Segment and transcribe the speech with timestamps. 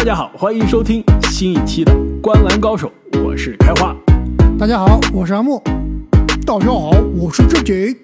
[0.00, 1.92] 大家好，欢迎收听新一期的
[2.22, 2.90] 《观篮高手》，
[3.22, 3.94] 我是开花。
[4.58, 5.62] 大家好，我是阿木。
[6.46, 7.94] 大家好，我是正经。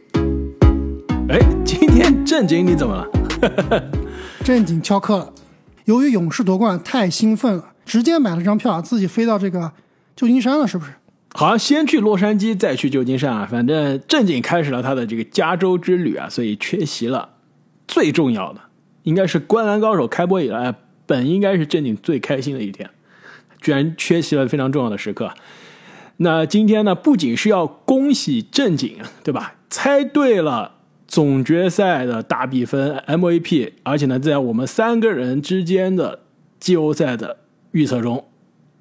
[1.30, 3.82] 哎，今天正经你怎么了？
[4.44, 5.32] 正经翘课了。
[5.86, 9.72] 由于勇士夺冠太兴奋了，直接买了张票，自己飞到这个
[10.14, 10.90] 旧金山了，是不是？
[11.32, 13.48] 好像先去洛杉矶，再去旧金山啊。
[13.50, 17.30] 反正正经开始了他的这个加州之旅啊，所以缺席了。
[17.88, 18.60] 最重要的
[19.04, 20.74] 应该是《观篮高手》开播以来，
[21.06, 22.90] 本应该是正经最开心的一天，
[23.60, 25.32] 居然缺席了非常重要的时刻。
[26.18, 29.56] 那今天呢，不仅是要恭喜正经，对吧？
[29.68, 36.20] 猜对了总决赛的大比分 MVP，而且呢，在我们三个人之间的
[36.58, 37.38] 季后赛的
[37.72, 38.24] 预测中，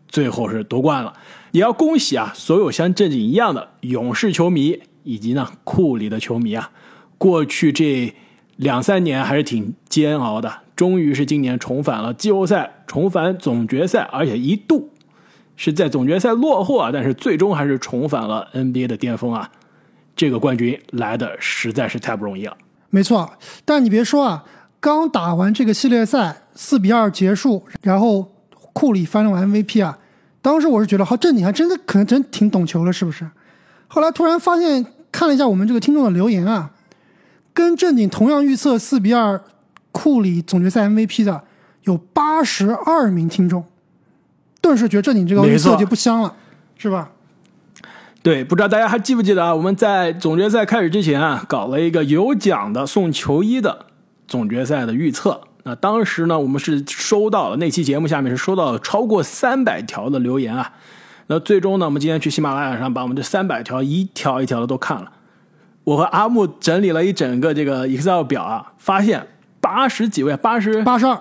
[0.07, 1.13] 最后是夺冠了。
[1.51, 6.71] 也要恭喜啊，所有像正经一样的勇士球迷以及呢库里的球迷啊，
[7.17, 8.13] 过去这
[8.55, 14.90] 两三年还是挺煎熬的，终于是今年重返了季后赛，重返总决赛，而且一度
[15.55, 19.49] 是在总决赛落后啊，但是最终还是重返了 NBA 的巅峰啊！
[20.15, 22.57] 这个冠军来的实在是太不容易了。
[22.90, 24.43] 没错，但你别说啊，
[24.79, 28.34] 刚打完这个系列赛四比二结束，然后
[28.73, 29.98] 库里翻了 MVP 啊。
[30.41, 33.29] 当时我是觉得，好正经还真的可能真挺懂球了，是不是？
[33.87, 36.71] 后来突然发现，看了一下我们这个听众的留言啊，
[37.54, 39.41] 跟正经同样预测四比二
[39.96, 41.41] 库里总决赛 MVP 的
[41.84, 43.63] 有八十二名听众，
[44.60, 46.35] 顿时觉得这你这个预测就不香了，
[46.77, 47.12] 是吧？
[48.21, 49.55] 对，不知道大家还记不记得啊？
[49.55, 53.85] 我们在总决赛开始之前啊，搞了一个有奖的送球衣的
[54.27, 55.40] 总决赛的预测。
[55.63, 60.73] 那当时呢，我们是收到了那期节目下面是收到了超过三百条的留言啊。
[61.27, 65.12] 那最终呢，我们今天去喜马拉雅上把我们这三百条一条一条的都看了。
[65.85, 69.28] 我和阿木整理了一整个这个 Excel 表啊，发现
[69.66, 71.19] 八十几位，八十八十二，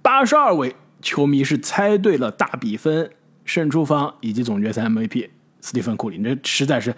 [0.00, 3.10] 八十二位球迷是猜对了大比分、
[3.44, 5.28] 胜出方以及总决赛 MVP
[5.60, 6.94] 斯蒂芬库里，这实在是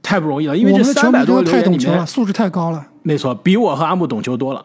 [0.00, 0.56] 太不容易了。
[0.56, 2.86] 因为这三百多太懂球了，素质太高了。
[3.02, 4.64] 没错，比我和阿木懂球多了。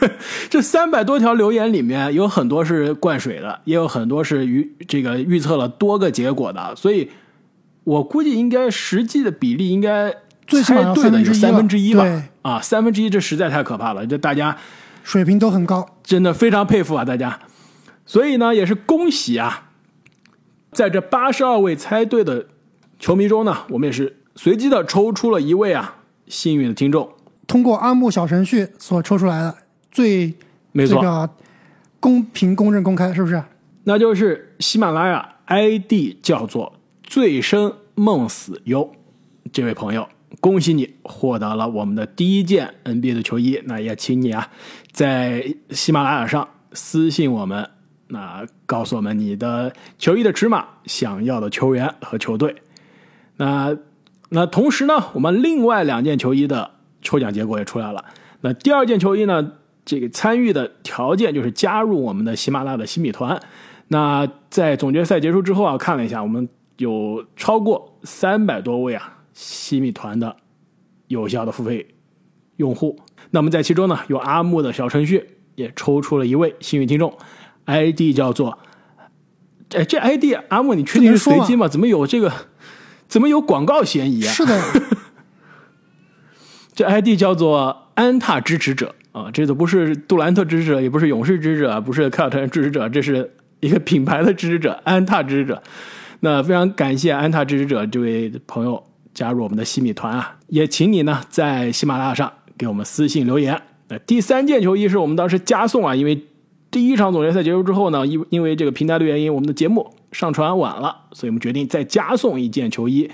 [0.50, 7.10] 这三百多条留言里面有很多是灌水的，也有很多是预这个预测了多个结果的，所以
[7.84, 10.14] 我估计应该实际的比例应该
[10.46, 12.04] 最猜对的有三分之一吧？
[12.44, 14.54] 啊，三分之一这实在太可怕了，这大家
[15.02, 17.40] 水平都很高，真的非常佩服啊，大家。
[18.04, 19.70] 所以呢，也是恭喜啊，
[20.72, 22.46] 在这八十二位猜对的
[22.98, 25.96] 球迷中呢，我们也是随机的抽出了一位啊
[26.26, 27.10] 幸运的听众。
[27.46, 29.54] 通过阿木小程序所抽出来的
[29.90, 30.34] 最
[30.72, 31.30] 没错，这个
[31.98, 33.42] 公平、公正、公开，是不是？
[33.84, 38.92] 那就是喜马拉雅 ID 叫做“醉生梦死忧”
[39.50, 40.06] 这位朋友，
[40.44, 43.62] 恭喜你获得了我们的第一件 NBA 的球衣。
[43.64, 44.50] 那也请你啊，
[44.92, 47.70] 在喜马拉雅上私信我们，
[48.08, 52.56] 那告诉我们你的球衣的尺码、想要的球员和球队。
[53.38, 53.74] 那
[54.28, 56.72] 那同时呢，我们另外两件球衣的。
[57.06, 58.02] 抽奖结果也出来了。
[58.40, 59.52] 那第二件球衣呢？
[59.84, 63.38] 这个参与的条件就是加入我们的喜马拉雅的新米团。
[63.88, 70.34] 那在总决赛结束之后啊，看了一下，我们有超过三百多位啊西米团的
[71.08, 71.86] 有效的付费
[72.56, 72.98] 用户。
[73.30, 75.22] 那么在其中呢，有阿木的小程序
[75.56, 77.14] 也抽出了一位幸运听众
[77.66, 78.58] ，ID 叫做……
[79.74, 81.68] 哎，这 ID 阿木，你确定是随机吗？
[81.68, 82.32] 怎么有这个？
[83.08, 84.32] 怎么有广告嫌疑啊？
[84.32, 84.60] 是的。
[86.74, 95.62] 这 ID 叫做安踏支持者啊，这都不是杜兰特支持者，也不是勇士支持者，不是凯尔特人支持者，这是一个品牌的支持者，安踏支持者。
[96.20, 98.84] 那非常感谢安踏支持者这位朋友
[99.14, 103.62] 加入我们的西米团啊，也请你呢在喜马拉雅上给我们私信留言。
[103.88, 106.24] 那第三件球衣是我们当时加送啊，因为
[106.70, 113.10] 第一场总决赛结束之后呢，因因为这个平台的原因，我们的节目上传晚了，所以我们决定再加送一件球衣。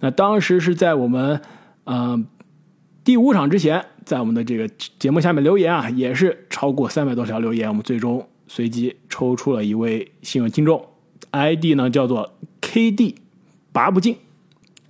[0.00, 1.40] 那当时是在我们
[1.84, 2.26] 嗯。
[3.02, 10.84] 第五场之前，在我们的这个节目下面留言啊，也是超过三百多条留言，我们最终随机抽出了一位幸运听众
[11.30, 13.14] ，ID 呢叫做 KD
[13.72, 14.18] 拔不进，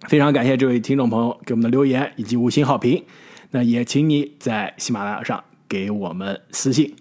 [0.08, 3.04] 非常感谢这位听众朋友给我们的留言以及五星好评，
[3.50, 6.94] 那也请你在喜马拉雅上给我们私信。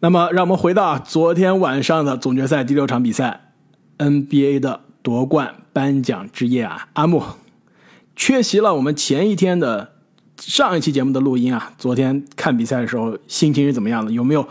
[0.00, 3.52] 那么，让我们回到昨天晚上的总决赛第六场比赛
[3.98, 7.22] ，NBA 的夺冠颁奖之夜啊，阿木
[8.14, 9.94] 缺席了我们前一天的。
[10.40, 14.12] 上一期节目的录音啊，昨天看比赛的时候心情是怎么样的？
[14.12, 14.48] 有没有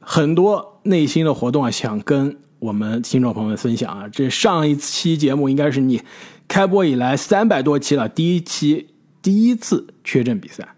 [0.00, 1.70] 很多内心的活动啊？
[1.70, 4.08] 想跟我们听众朋友们分享啊？
[4.08, 6.02] 这上一期节目应该是你
[6.48, 8.88] 开播以来三百多期了，第一期
[9.20, 10.68] 第一次缺阵比赛。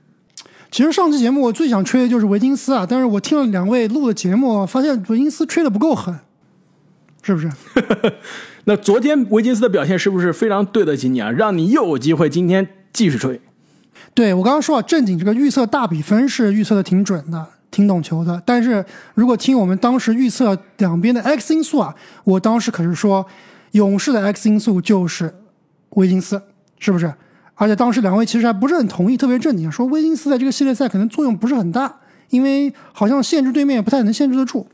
[0.70, 6.14] 其实上期节目我最想吹的就是维金斯啊，但是我听了两位录的节目，发现维金斯吹的不够狠，
[7.22, 7.50] 是不是？
[8.64, 11.30] 那昨天维金斯的表现是不是非常对得起你啊？
[11.30, 13.40] 让你又有机会今天继续吹。
[14.12, 18.42] 对我刚刚说啊，正经这个预测大比分是预测的挺准的，挺懂球的。
[18.44, 21.94] 但是如果听我们当时预测两边的 X 因素啊，
[22.24, 23.24] 我当时可是说
[23.72, 25.32] 勇士的 X 因素就是
[25.90, 26.40] 威金斯，
[26.78, 27.12] 是不是？
[27.54, 31.92] 而且当时两位其实还不是很同意，特别正经说威金斯在这个系列赛可能作用不是很大，
[32.30, 34.64] 因为好像限制对面也不太能限制得住。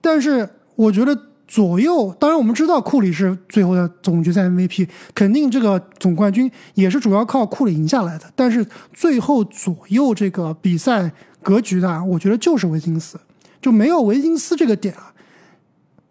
[0.00, 1.16] 但是我觉得
[1.46, 8.24] 左右，当然我们知道库里是最后的总决赛 MVP，肯定这个总冠军也是主要靠库里赢下来的。
[8.34, 11.12] 但是最后左右这个比赛
[11.42, 13.20] 格局的，我觉得就是维金斯，
[13.62, 15.14] 就没有维金斯这个点啊，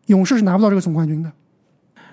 [0.06, 1.30] 勇士是拿不到这个总冠军的。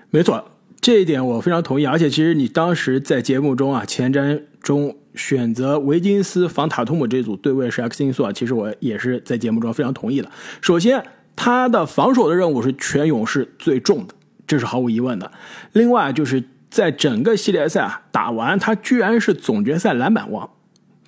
[0.09, 0.43] 没错。
[0.83, 10.29] 这一点我非常同意，而且其实你当时在节目中啊，前瞻中选择维金斯防塔图姆这组对位是 X 因素啊，其实我也是在节目中非常同意的。
[10.59, 11.01] 首先，
[11.37, 14.13] 他的防守的任务是全勇士最重的，
[14.45, 15.31] 这是毫无疑问的。
[15.71, 20.49] 另外，就是在整个系列赛啊打完，他居然是总决赛篮板王，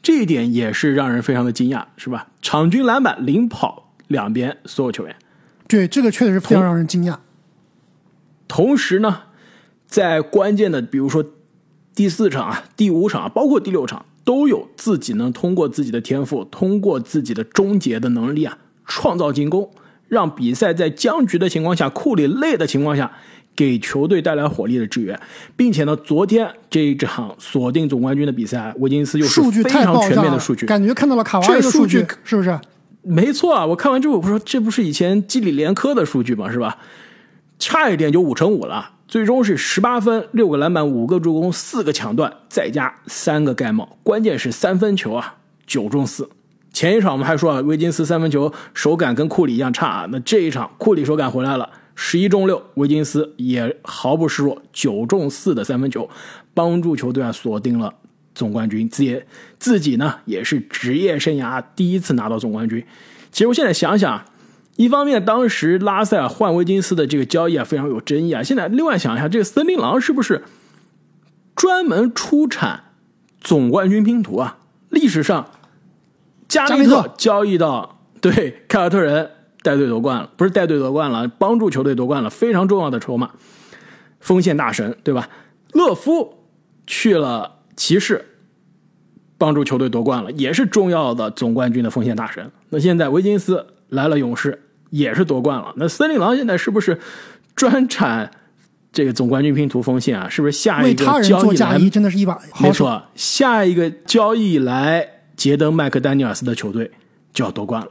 [0.02, 2.30] 这一点也是让人非常的惊讶，是吧？
[2.42, 5.14] 场均篮板领跑两边所有球员，
[5.68, 7.18] 对，这个确实是非常让人惊讶。
[8.48, 9.24] 同时呢。
[9.88, 11.24] 在关键的，比如说
[11.94, 19.70] 第四场啊、第五场啊，包括第六场，都有自己能通过自己的天赋，通过自己的终结的能力啊，创造进攻，
[20.08, 23.12] 让比赛在僵局的情况下、库里累的情况下，
[23.56, 25.18] 给球队带来火力的支援，
[25.56, 32.60] 并且呢，昨天这一场锁定总冠军的比赛，维金斯又是非常全面的数据，感觉看到了卡哇伊的数据，是不是？
[33.04, 36.52] 没错啊，我看完之后我说，这不是以前基里连科的数据吗？
[36.52, 36.78] 是吧？
[37.60, 38.95] 差一点就五乘五了。
[39.16, 43.98] 最终是十八分、六个篮板、五个助攻、四个抢断，再加三个盖帽。
[44.04, 46.30] 关键是三分球啊，九中四。
[46.74, 50.08] 前一场我们还说啊，威金斯三分球手感跟库里一样差啊。
[50.12, 56.10] 那这一场库里手感回来了，十一中六，威金斯也毫不示弱，九中四的三分球，
[56.54, 57.94] 帮助球队啊锁定了
[58.34, 58.90] 总冠军。
[58.90, 59.24] 自己
[59.58, 62.86] 自己呢也是职业生涯第一次拿到总冠军。
[63.32, 64.26] 其实我现在想想。
[64.78, 68.44] 一方面，当时拉塞尔换威金斯的这个交易啊非常有争议啊。
[68.44, 70.44] 现在另外想一下，这个森林狼是不是
[71.56, 72.84] 专门出产
[73.40, 74.58] 总冠军拼图啊？
[74.90, 75.50] 历史上
[76.50, 79.32] 加内特交易到对凯尔特人
[79.64, 83.32] 带队夺冠了，不是带队夺冠了，帮助球队夺冠了，非常重要的筹码，
[84.20, 85.30] 锋线大神对吧？
[85.72, 86.46] 勒夫
[86.86, 88.26] 去了骑士，
[89.38, 92.52] 帮助球队夺冠了，也是重要的总冠军的锋线大神。
[92.70, 94.64] 那现在维金斯来了勇士。
[94.96, 95.74] 也是夺冠了。
[95.76, 96.98] 那森林狼现在是不是
[97.54, 98.32] 专产
[98.94, 100.30] 这个总冠军拼图锋线啊？
[100.30, 105.06] 是不是下一个交易来真的是一把没错，下一个交易来
[105.36, 106.90] 杰登麦克丹尼尔斯的球队
[107.34, 107.88] 就要夺冠了。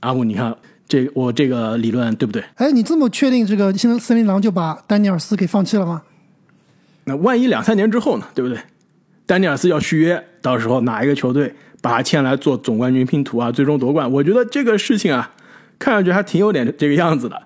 [0.00, 0.54] 阿木，你看
[0.86, 2.44] 这我这个理论对不对？
[2.56, 6.02] 哎，你这么确定这个现在森林狼就把丹尼尔斯给放弃了吗？
[7.04, 8.26] 那万一两三年之后呢？
[8.34, 8.60] 对不对？
[9.24, 13.50] 丹尼尔斯要续约，到时候哪一个球队把他签来做总冠军拼图啊？
[13.50, 15.32] 最终夺冠，我觉得这个事情啊。
[15.82, 17.42] 看上去还挺有点这个样子的。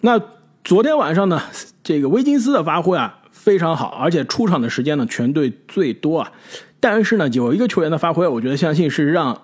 [0.00, 0.18] 那
[0.64, 1.42] 昨天晚上呢，
[1.82, 6.32] 这个威金斯的发挥啊非常好，而且出场的时间呢全队最多啊。
[6.80, 9.42] 但是呢，有一个球员的发挥，我觉得相信是让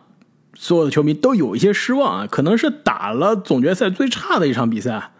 [0.55, 2.27] 所有的球迷都有一些失望啊。
[2.27, 5.11] 可能是打了总决赛最差的一场比赛，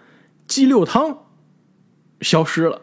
[0.47, 1.19] 鸡六汤
[2.23, 2.81] 消失了，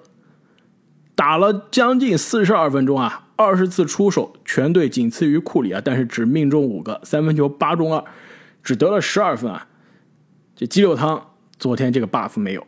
[1.16, 8.04] 打了将近四十二分钟啊，二十次出手，全队仅次于库里啊，但是只命中五个三分球，八中二，
[8.62, 9.66] 只得了十二分啊。
[10.62, 11.20] 这鸡柳汤
[11.58, 12.64] 昨天这个 buff 没有，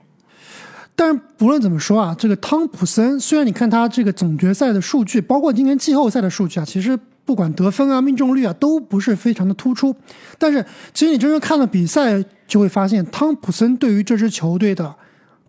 [0.95, 9.95] 但是不论怎么说啊，这个汤普森虽然你看他这个总决赛的数据，包括今年季后赛的数据啊，其实不管得分啊、命中率啊都不是非常的突出，
[10.39, 14.95] 但是其实你真正看了比赛，就会发现汤普森对于这支球队的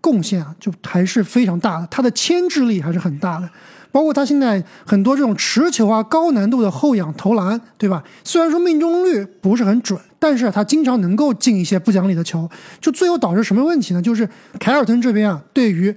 [0.03, 3.49] 贡献啊，就还是非常大的，他的牵制力还是很大的。
[3.95, 8.03] 包括他现在很多这种持球啊、高难度的后仰投篮，对吧？
[8.25, 14.03] 虽然说命中率不是很准，但是他经常能够进一些不讲理的球，就最后导致什么问题呢？
[14.03, 15.95] 就是凯尔特人这边啊，对于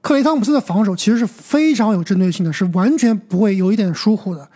[0.00, 4.48] 克雷汤普森的防守其实是非常有针对性的，是完全不会有一点疏忽的。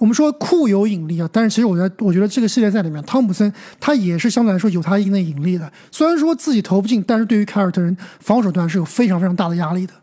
[0.00, 5.72] 我们说库有引力啊，但是其实我在我觉得这个系列赛里面，汤普森他也是相对来说有他一定的引力的。
[5.90, 9.94] 虽然说自己投不进，但是对于凯尔特人防守端是有非常非常大的压力的。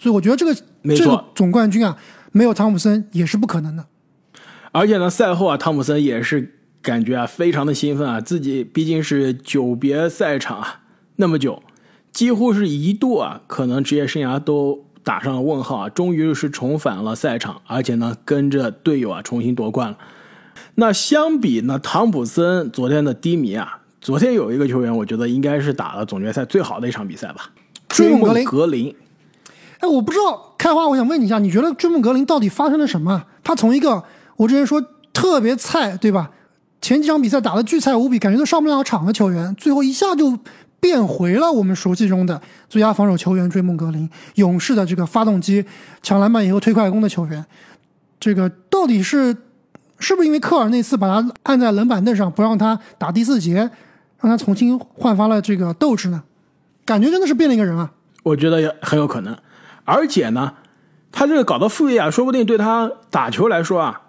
[0.00, 0.54] 所以我觉得这个
[0.96, 1.94] 这个总冠军啊，
[2.32, 3.84] 没有汤普森也是不可能的。
[4.72, 10.80] 而且呢，赛后啊，汤普森也是感觉啊，非常的兴奋啊，自己毕竟是久别赛场啊，
[11.16, 11.62] 那么久，
[12.12, 19.98] 几乎是一度啊，可能职业生涯都打上了问号啊，终于是重返了赛场，而且呢，跟着队友啊重新夺冠了。
[20.76, 27.50] 那相比呢，汤普森昨天的低迷啊，昨天有一个球员，我觉得应该是打了总决赛最好的一场比赛吧，
[27.86, 28.96] 追梦格林格林。
[29.80, 33.24] 哎，我不知道开花，我想问你一下，你觉得追梦格林到底发生了什么？
[33.42, 34.02] 他从一个
[34.36, 34.82] 我之前说
[35.12, 36.30] 特别菜，对吧？
[36.80, 40.38] 前几场比赛打的巨菜无比，感觉都上不了场的球员，最后一下就
[40.80, 45.64] 变回了我们熟悉中的最佳防守球员追梦格林，勇士的这个发动机、
[46.02, 47.44] 抢篮板以后推快攻的球员。
[48.18, 49.34] 这个到底是
[49.98, 53.54] 是不是因为科尔那次把他按在冷板凳上，不让他打第四节，
[54.20, 56.22] 让他重新焕发了这个斗志呢？
[56.84, 57.92] 感觉真的是变了一个人啊！
[58.22, 59.36] 我觉得也很有可能。
[59.84, 60.54] 而且呢，
[61.12, 64.02] 他这个搞到副业啊，说不定对他打球来说啊，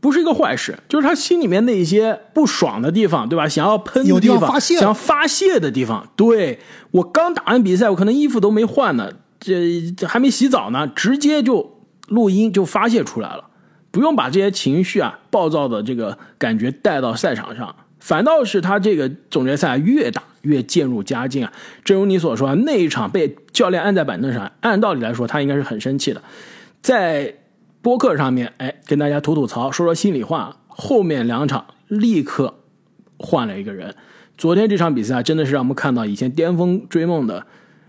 [0.00, 0.78] 不是一个坏事。
[0.88, 3.48] 就是他心里面那些不爽的地方，对吧？
[3.48, 6.08] 想要喷的地方，想要发泄的地方。
[6.16, 6.60] 对
[6.92, 11.78] 我刚打完比赛，我可能衣服都没换呢，这这还没洗澡呢，直接就
[12.08, 13.44] 录音就发泄出来了，
[13.90, 17.74] 不用把这些情绪啊、暴躁的这个感觉带到赛场上。
[18.02, 21.52] 反倒是他这个总决赛越打越渐入佳境啊！
[21.84, 26.20] 正如你所说，那一场被教练按在板凳上，按道理来说他应该是很生气的。
[26.80, 27.32] 在
[27.80, 30.56] 播客上面，哎，跟大家吐吐槽，说说心里话。
[30.66, 32.58] 后面两场立刻
[33.18, 33.94] 换了一个人。
[34.36, 37.46] 昨天这场比赛啊真的是让我们看到以前巅峰追梦的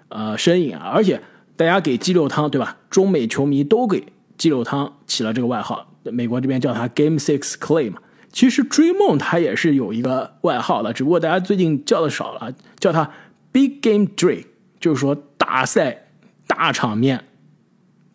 [0.10, 0.92] 呃身影啊！
[0.94, 1.20] 而且
[1.56, 2.78] 大家给鸡柳汤对吧？
[2.92, 4.04] 中美球迷都给
[4.38, 7.98] 鸡柳汤起了这个外号，美国这边叫他 Game Six Clay 嘛。
[8.34, 13.12] 其实追梦他也是有一个外号的，只不过大家最近叫的少了，叫他
[13.52, 14.44] Big Game Dre，
[14.80, 16.08] 就是说大赛
[16.48, 17.26] 大场面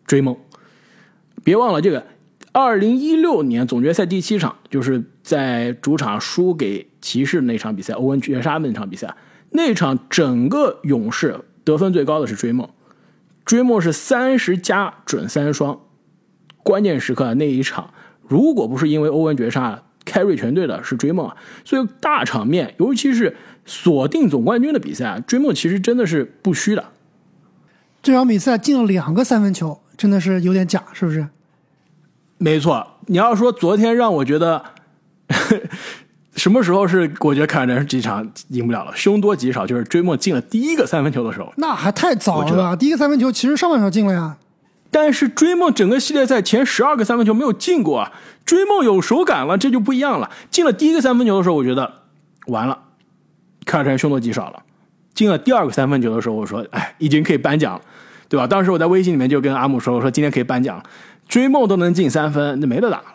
[0.05, 0.35] 追梦。
[1.41, 2.05] 别忘了这个，
[2.51, 9.15] 二零一六年总决赛第七场，就是在主场输给骑士那场比赛，欧文绝杀那场比赛，
[9.51, 12.69] 那场整个勇士得分最高的是追梦，
[13.45, 15.79] 追梦是三十加准三双，
[16.61, 17.93] 关键时刻那一场，
[18.27, 19.83] 如果不是因为欧文绝杀。
[20.05, 26.83] 凯瑞全队的是追梦啊，所以大场面，尤其是锁定总冠军的比赛，追梦其实真的是不虚的。
[28.01, 31.27] 这场比赛进了两个三分球，真的是有点假，是不是？
[32.37, 34.63] 没错，你要说昨天让我觉得
[36.35, 41.53] 什么时候是我觉得凯尔特人这场赢不了了，凶多吉少，就是追梦进了第一个三分球的时候。
[41.57, 44.37] 那还太早了，第一个三分球其实上半场进了呀。
[44.91, 48.11] 但是追梦整个系列赛前十二个三分球没有进过啊，
[48.43, 50.29] 追梦有手感了，这就不一样了。
[50.49, 51.91] 进了第一个三分球的时候，我觉得
[52.47, 52.77] 完了，
[53.65, 54.63] 凯尔特人凶多吉少了。
[55.13, 57.81] 进了第二个三分球的时候，我说，哎，已经可以颁奖了，
[58.27, 58.47] 对吧？
[58.47, 60.81] 当时我在微信里面就跟阿姆说，我说今天可以颁奖，
[61.27, 63.05] 追梦都能进三分，那没得打了。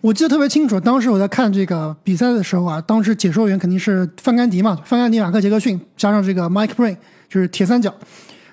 [0.00, 6.96] 我记得特别清楚，当时我在看这个比赛的时候啊，当时解说员肯定是范甘迪嘛，范甘迪、马克·杰克逊加上这个 Mike Breen，
[7.28, 7.94] 就是铁三角。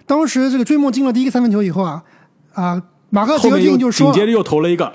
[0.06, 2.04] 当时这个追梦进了第一个三分球以后啊。
[2.58, 4.92] 啊，马克杰克逊就说，紧接着又投了一个。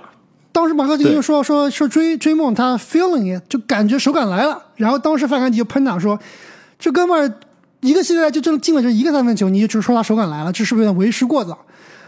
[0.50, 4.60] 当时马克杰克逊说说说追追梦，他 feeling it，就感觉手感来了。
[4.74, 6.18] 然后当时范甘迪就喷他说
[6.76, 7.32] ：“这哥们儿
[7.80, 11.56] 一个系列赛就正进了这一个三分球，你就说他手感来了，这是不是有点为时过早？”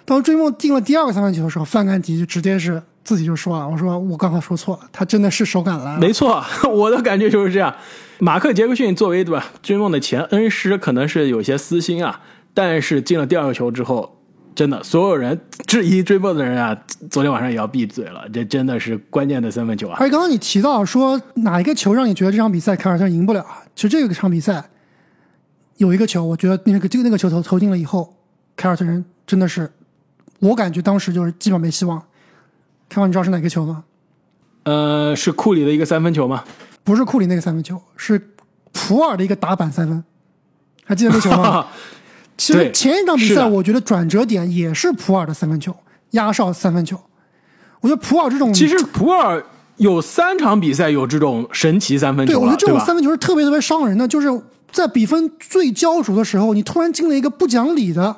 [0.05, 7.73] 当追梦进了第二个三分球的时候，范甘迪就直接是自己就说了：“我说我刚才说错了，他真的是手感来了。”没错， 我的感觉就是这样。
[8.19, 12.21] 马克杰克逊作为对吧追梦的前恩师，可能是有些私心啊，
[12.53, 14.21] 但是进了第二个球之后。
[14.55, 16.77] 真的，所有人质疑追梦的人啊，
[17.11, 18.25] 昨天晚上也要闭嘴了。
[18.33, 19.97] 这真的是关键的三分球啊！
[19.99, 23.45] 而且刚刚你提到说哪一个球让你觉得这场比赛凯尔特人赢不了？
[23.75, 24.65] 其实这个场比赛
[25.79, 28.15] 有一个球，我觉得那个这个那个球投投进了以后，
[28.55, 29.73] 凯尔特人真的是，
[30.39, 32.01] 我感觉当时就是基本没希望。
[32.89, 33.85] 开完你知道是哪个球吗？
[34.63, 36.45] 呃，是库里的一个三分球吗？
[36.85, 38.31] 不是库里那个三分球，是
[38.73, 40.05] 普尔的一个打板三分，
[40.85, 41.67] 还记得那球吗？
[42.37, 45.75] 其实前一场比赛，我觉得转折点也是普尔的三分球，
[46.11, 47.01] 压哨三分球。
[47.81, 49.45] 我觉得普尔这种，其实普尔
[49.77, 54.29] 有三场比赛有这种神奇三分球对，我觉得这种三分球是特别特别伤人的，就是
[54.73, 58.17] 在比分最焦灼的时候，你突然进了一个不讲理的、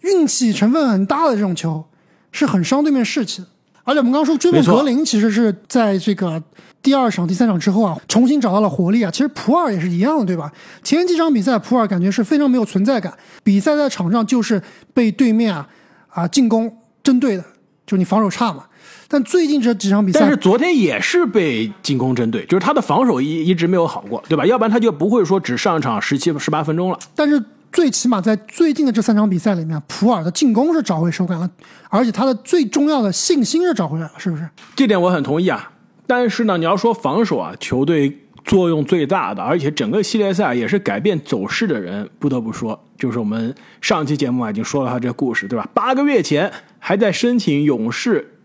[0.00, 1.84] 运气成分很大的这种球，
[2.32, 3.48] 是很伤对面士气的。
[3.84, 6.42] 而且我们刚刚说追梦格林，其实是在这个。
[6.82, 9.10] 第二场、第三场之后啊，重新找到了活力啊。
[9.10, 10.50] 其实普尔也是一样的，对吧？
[10.82, 13.12] 前几场比赛，普尔感觉是非常没有存在感。
[13.44, 14.62] 比赛在场上就是
[14.94, 15.68] 被对面啊
[16.08, 17.42] 啊进攻针对的，
[17.84, 18.64] 就是你防守差嘛。
[19.08, 24.46] 但最近这几场比赛，但是昨天也是被进攻针对，就是他的防守一一直没有好过，对吧？
[24.46, 26.98] 要不然他就不会说只上场十七、十八分钟了。
[27.14, 27.38] 但是
[27.72, 31.48] 最起码在最近的这三场比赛里面，普尔的进攻是找回手感了，
[31.88, 34.48] 而且他的最重要的信心是找回来了，是不是？
[34.74, 35.72] 这点我很同意啊。
[36.06, 45.68] 但是呢，你要说防守啊，球队作用最大的，而且整个系列赛也是改变走势的人，不得不说，就是我们上期节目啊已经说了他这个故事，对吧？
[45.72, 46.50] 八个月前
[46.80, 48.38] 还在申请勇士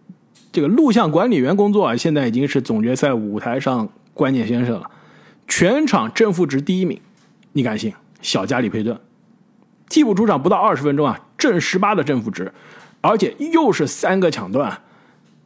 [0.52, 4.90] 这个录像管理员工作啊，现在已经是总决赛舞台上关键先生了，
[5.48, 7.02] 全场正负值第一名，
[7.54, 7.92] 你敢信？
[8.22, 9.00] 小加里佩顿
[9.90, 12.52] 替补出场不到二十分钟啊，正十八的正负值，
[13.02, 14.82] 而且又是三个抢断，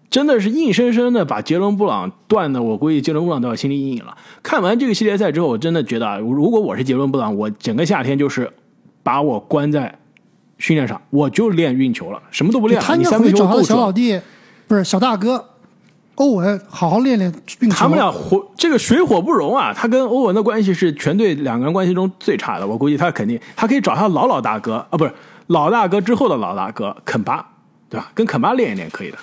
[0.09, 4.17] 真的是硬生生的把杰伦布朗断的，我估计杰伦布朗都要心理阴影了。
[4.41, 8.51] 看完这个系列赛之后，我真的觉得啊，如果我是杰伦布朗，我整个夏天就是
[9.03, 9.99] 把我关在
[10.57, 12.85] 训练场，我就练运球了，什么都不练了。
[12.85, 13.75] 他应该你三分球回去找他的小。
[13.75, 14.19] 老弟，
[14.67, 15.48] 不是小大哥
[16.19, 17.75] 欧文，好好练练运球。
[17.75, 19.73] 他们俩火，这个水火不容啊！
[19.73, 22.67] 他跟欧文的关系是全队两个人关系中最差的。
[22.67, 25.13] 我估计他肯定，他可以找他老老大哥啊，不是
[25.47, 27.45] 老大哥之后的老大哥肯巴，
[27.89, 28.11] 对吧？
[28.13, 29.17] 跟肯巴练一练可以的。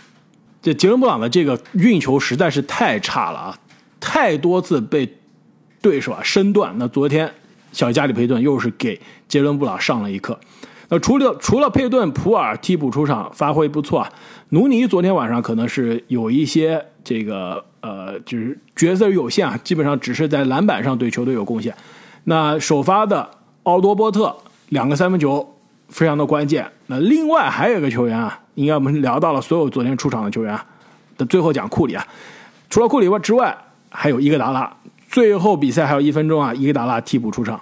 [0.63, 3.59] 这杰伦布朗的这个运球实在是太差了啊，
[4.01, 5.07] 太多次被
[5.83, 6.75] 对手啊身断。
[6.79, 7.31] 那昨天
[7.73, 8.99] 小加里佩顿又是给
[9.29, 10.39] 杰伦布朗上了一课。
[10.89, 14.13] 那除了除了佩顿、普尔替补出场发挥不错啊，
[14.51, 21.75] 努尼昨天晚上可能是有一些这个呃，就是角色有限啊，基本上只是在篮板上对球队有贡献。
[22.25, 23.29] 那首发的
[23.65, 24.37] 奥多波特
[24.69, 25.57] 两个三分球
[25.89, 26.71] 非常的关键。
[26.87, 30.65] 那另外还有一个球员啊，应该我们聊到了所有昨天出场的球员啊
[31.17, 32.07] 的最后讲库里啊，
[32.71, 33.57] 除了库里外之外，
[33.91, 34.73] 还有伊戈达拉。
[35.09, 37.61] 最后比赛还有一分钟啊，伊戈达拉替补出场。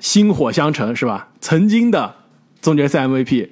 [0.00, 1.28] 薪火相承是吧？
[1.40, 2.16] 曾经的
[2.60, 3.50] 总决赛 MVP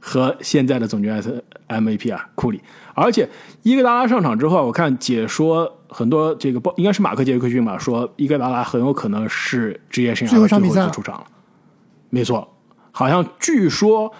[0.00, 1.30] 和现在的总决赛
[1.68, 2.60] MVP 啊，库里。
[2.94, 3.28] 而且
[3.62, 11.26] 伊戈达拉上场之后，我看解说很多这个报应该是马克杰克逊吧，说伊戈达拉很有可能是职业生涯最后一一场比赛次出场了。
[12.10, 12.56] 没错，
[12.90, 14.12] 好像据说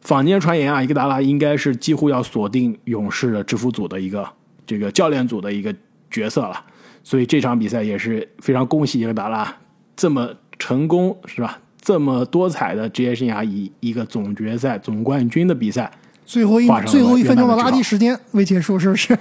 [0.00, 4.26] 坊间传言啊，伊戈达拉应该是几乎要锁定勇士的制服组的一个
[4.66, 5.74] 这个教练组的一个
[6.10, 6.64] 角色了。
[7.02, 9.54] 所以这场比赛也是非常恭喜伊戈达拉
[9.94, 10.30] 这么
[10.64, 11.58] 成功是吧？
[11.78, 15.92] 这么多彩的职业生涯以一个总决赛总冠军的比赛，
[16.24, 19.14] 最后一最后一分钟的垃圾时间未结束，是不是？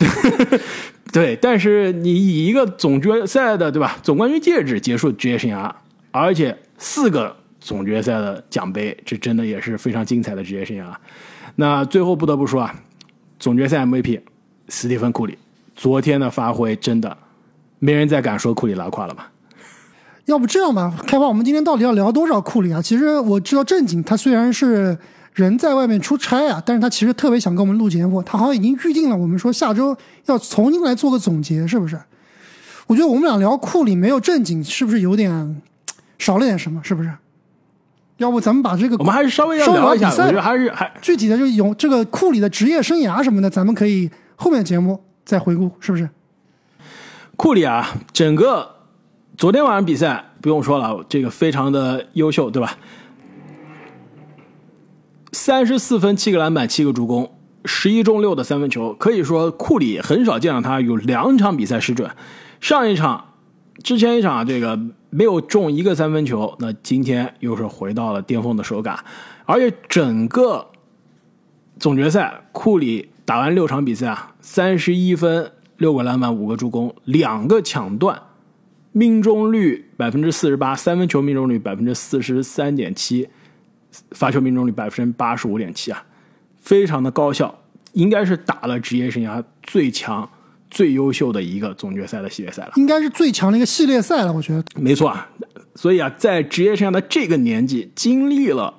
[1.12, 5.70] 对，但是你以一个总决赛的对吧总冠军戒指结束职业生涯，
[6.10, 10.86] 而且四个总决赛的奖杯，这真的也是非常精彩的职业生涯。
[11.56, 12.74] 那最后不得不说啊，
[13.38, 14.22] 总决赛 MVP
[14.70, 15.36] 斯蒂芬库里
[15.76, 17.14] 昨天的发挥真的
[17.78, 19.30] 没人再敢说库里拉胯了吧？
[20.26, 22.80] 要不这样吧，开发，我们今天到底要聊多少库里啊？
[22.80, 24.96] 其实我知道正经他虽然是
[25.34, 31.98] 人在外面出差啊，但是他其实特别想跟我们录节目，他好像已经预定了我们说下周要重新来做个总结，是不是？
[32.86, 35.62] 我觉得我们俩聊库里没有正经，是不是有点
[36.18, 36.80] 少了点什么？
[36.84, 37.10] 是不是？
[38.18, 46.06] 要不咱们把这个我们还是稍微要聊一下，我觉得还是还具体的就有这个库里的职业生涯什么的，咱们可以后面节目再回顾，是不是？
[47.36, 48.68] 库里啊，整个
[49.40, 52.76] 昨天晚上比赛不用说了，这个非常的优秀，对吧？
[55.32, 57.32] 三十四分、七个篮板、七个助攻，
[57.64, 62.10] 十一中六的三分球，可以说库里很少见到他有两场比赛失准。
[62.60, 63.32] 上一场、
[63.82, 69.02] 之前一场这个没有中一个三分球，那今天又是回到了巅峰的手感，
[69.46, 70.66] 而且整个
[71.78, 78.20] 总决赛，库里打完六场比赛啊，三十一分、六个篮板、五个助攻、两个抢断，
[78.92, 83.28] 命中率百分之四十八，三分球命中率百分之四十三点七，
[84.10, 86.04] 罚球命中率百分之八十五点七啊，
[86.58, 90.28] 非常的高效，应该是打了职业生涯最强、
[90.70, 92.72] 最优秀的一个总决赛的系列赛了。
[92.76, 94.64] 应该是最强的一个系列赛了，我觉得。
[94.74, 95.30] 没错啊，
[95.76, 98.74] 所以啊，在职业生涯的这个年纪，经历了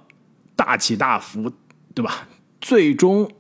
[0.56, 1.52] 大起大伏，
[1.94, 2.28] 对吧？
[2.60, 3.32] 最终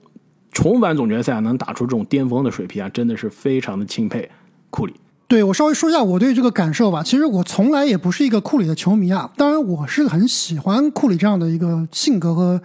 [0.51, 4.29] 重返总决赛，能打出这种巅峰的水平啊，真的是非常的钦佩
[4.69, 4.93] 库里。
[5.31, 7.01] 对我稍微说一下我对这个感受吧。
[7.01, 12.61] 其实我从来也不是一个库里的球迷啊，当然我是很喜欢库里这样的一个性格和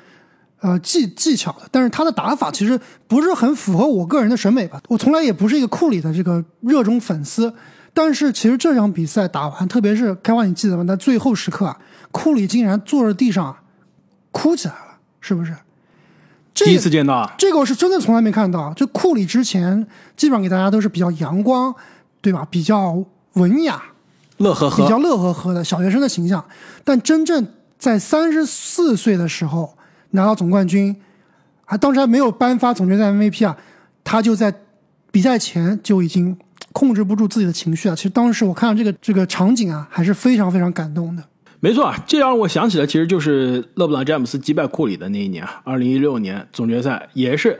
[0.59, 2.76] 呃技技巧的，但是他的打法其实
[3.07, 4.83] 不是很符合我个人的审美吧。
[4.88, 7.55] 我从来也不是一个库里的这个热衷粉丝，
[7.94, 10.83] 但是其实这场比赛打完，特别是开花，你记得吗？
[10.83, 11.79] 在最后时刻啊，
[12.11, 13.62] 库里竟然坐在地上啊
[14.33, 15.55] 哭起来了，是不是？
[16.52, 18.74] 这第一次见到啊，这个我是真的从来没看到。
[18.74, 21.72] 就库里之前基本上给大家都是比较阳光，
[22.20, 22.46] 对吧？
[22.50, 23.83] 比较文雅，
[24.38, 26.44] 乐呵呵，比较乐呵呵的小学生的形象。
[26.85, 27.46] 但真正
[27.79, 29.76] 在三十四岁的时候
[30.11, 30.94] 拿到总冠军，
[31.64, 33.57] 还，当时还没有颁发总决赛 MVP 啊，
[34.02, 34.55] 他就在
[35.11, 36.37] 比赛前就已经
[36.72, 37.96] 控制不住自己的情绪了。
[37.96, 41.22] 其实当时我看到这个这个场景啊，还是非常非常感动的。
[41.61, 47.59] 没错啊，这让我想起了，其实就是勒布朗詹姆斯击败库里的那一年啊，二零一六年总决赛，也是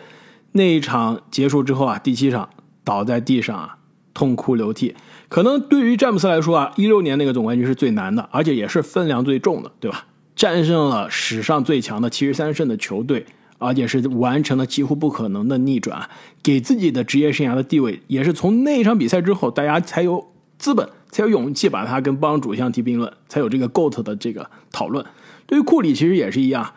[0.53, 2.49] 那一场结束之后啊，第七场
[2.85, 3.79] 倒在地上啊，
[4.17, 4.95] 痛哭流涕。
[5.29, 10.07] 可能对于詹姆斯来说啊，一六年那个总冠军是最难的，而且也是分量最重的，对吧？
[10.35, 13.27] 战胜了史上最强的七十三胜的球队，
[13.59, 16.09] 而且是完成了几乎不可能的逆转，
[16.43, 20.27] 给自己的职业生涯的地位，也是从那一场比赛之后，大家才有
[20.59, 25.05] 资本，才有勇气把他跟帮主相提并论，才有这个 GOAT 的这个讨论。
[25.47, 26.73] 对于库里其实也是一样，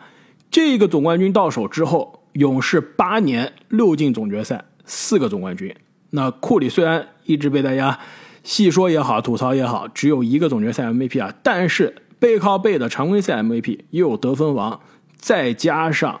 [0.50, 5.74] 这个总冠军到手之后，勇士八年六进总决赛，四个总冠军。
[6.12, 7.96] 那库里虽然一直被大家
[8.42, 14.80] 细说也好，吐槽也好，只有一个总决赛 MVP 啊，但是背靠背的常规赛 MVP，又有得分王，
[15.16, 16.20] 再加上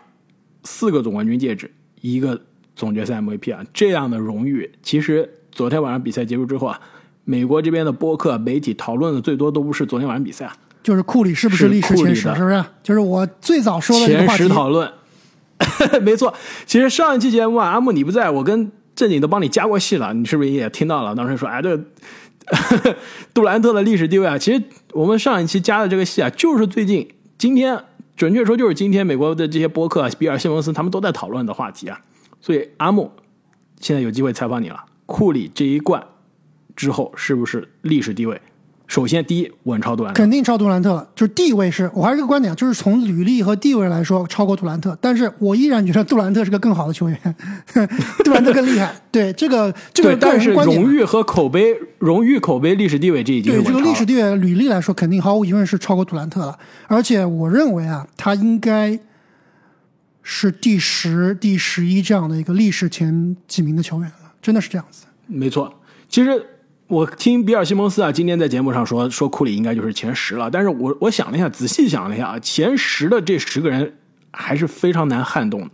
[0.62, 2.40] 四个总冠军戒指，一个
[2.76, 6.80] 总决赛 MVP 啊，这样的荣誉，其实昨天晚上比赛结束之后啊，
[7.24, 12.64] 美国这边的播客媒体讨论的最多都不是昨天晚上比赛啊，就是库里是不是历史前十，是不是？
[12.84, 14.92] 就是我最早说的前十讨论，
[16.02, 16.32] 没错。
[16.66, 18.70] 其实上一期节目啊，阿木你不在，我跟。
[19.00, 21.14] 正经都帮你加过戏了，你是不是也听到了？
[21.14, 21.82] 当时说，哎，这
[23.32, 27.08] 杜兰特的历史地位啊，其实我们上一期加的这个戏啊，就是最近
[27.38, 27.82] 今天，
[28.14, 31.98] 准确说就是今天，美国的这些播客，比尔·西蒙斯他们都在讨论的话题啊。
[32.42, 33.10] 所以阿木
[33.80, 36.06] 现在有机会采访你了，库里这一冠
[36.76, 38.38] 之后，是不是历史地位？
[38.90, 47.36] 首先，第一稳超杜兰特，肯定超杜兰特，就是地位是我还是这个观点，就是从履历和地位来说超过杜兰特，但是我依然觉得杜兰特是个更好的球员，
[48.24, 48.92] 杜兰特更厉害。
[49.12, 56.58] 对这个这个个但是荣誉和口碑，荣誉口碑历史地位这已经对这个历史地位履历来说，肯定毫无疑问是超过杜兰特了。
[56.88, 58.98] 而且我认为啊，他应该
[60.24, 65.04] 是第十、第十一这样的一个历史前几名的球员了，真的是这样子。
[65.28, 65.72] 没错，
[66.08, 66.44] 其实。
[66.90, 73.94] 我听比尔·西蒙斯啊，今天在节目上说说库里应该就是前十了，但是我我想了一下，仔细想了一下啊，前十的这十个人
[74.32, 75.70] 还是非常难撼动的，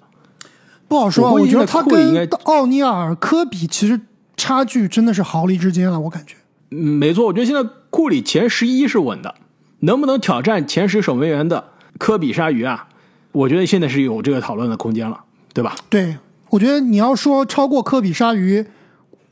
[0.86, 1.32] 不好说。
[1.32, 3.98] 我觉得他跟奥尼尔、科比其实
[4.36, 6.34] 差距真的是毫厘之间了，我感觉。
[6.70, 9.34] 嗯，没错，我觉得现在库里前十一是稳的，
[9.80, 11.64] 能不能挑战前十守门员的
[11.96, 12.88] 科比、鲨鱼啊？
[13.32, 15.18] 我觉得现在是有这个讨论的空间了，
[15.54, 15.74] 对吧？
[15.88, 16.18] 对，
[16.50, 18.66] 我觉得你要说超过科比、鲨鱼，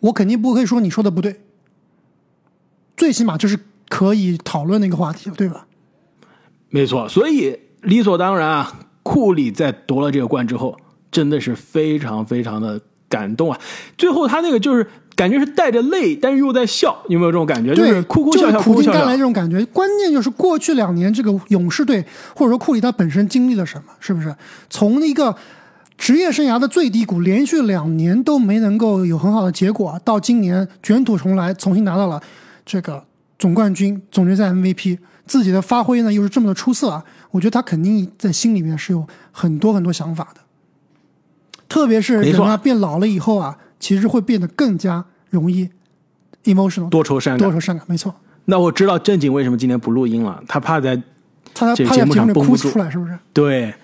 [0.01, 1.43] 我肯定不会说你说的不对。
[2.97, 5.67] 最起码就是可以讨论的一个话题，对吧？
[6.71, 10.77] 没错，所以理所当然啊，库里在夺了这个冠之后，
[11.13, 13.61] 真的是非常非常的感动啊！
[13.97, 17.75] 最后他那个就是感觉是带着泪，但是又在笑，有没有这种感觉？
[17.75, 19.65] 就是哭哭笑笑，苦尽甘来这种感觉。
[19.67, 22.05] 关键就是过去两年这个勇士队，
[22.35, 23.93] 或者说库里他本身经历了什么？
[24.01, 24.35] 是不是
[24.69, 25.37] 从一个
[25.97, 32.21] 职业生涯的最低谷，连续两年都没能够有很好的结果，到今年卷土重来，重新拿到了。
[32.65, 33.05] 这个
[33.39, 37.05] 总冠军、总决赛 MVP，自己的发挥呢又是这么的出色啊！
[37.31, 40.41] 我觉得他肯定在心里面是有很多很多想法的。
[41.69, 45.69] 特别是等他变老了以后啊，其实会变得更加容易
[46.45, 48.15] emotional，多愁善感，多愁善感，没错。
[48.45, 51.03] 那我知道正经为什么今天不录音了，他怕在
[51.53, 53.19] 他在节目上哭出来，是不是？
[53.33, 53.75] 对，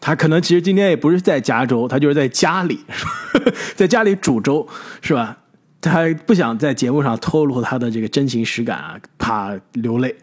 [0.00, 2.84] 他可能其实今天也不是在加州，他就是在家里，
[3.74, 4.68] 在家里煮粥，
[5.00, 5.38] 是吧？
[5.82, 10.16] 他不想在节目上透露他的这个真情实感啊，怕流泪。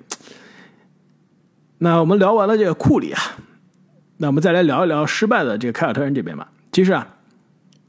[1.79, 3.21] 那我们聊完了这个库里啊，
[4.17, 6.49] 那我们再来聊一聊失败的这个凯尔特人这边吧。
[6.71, 7.07] 其实啊，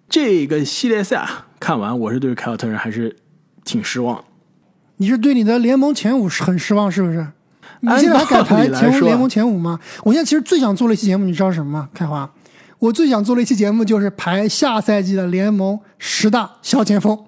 [0.09, 3.16] 这个系列赛啊，看完我是对凯尔特人还是
[3.64, 4.24] 挺失望。
[4.96, 7.26] 你是对你的联盟前五很失望是不是？
[7.80, 9.78] 你现在还敢排前五联盟前五吗？
[10.02, 11.88] 我现在其实最想做的一期节目，你知道什么吗？
[11.94, 12.30] 开花，
[12.80, 17.18] 我最想做的一期节目就是排下赛季的联盟十大小前锋。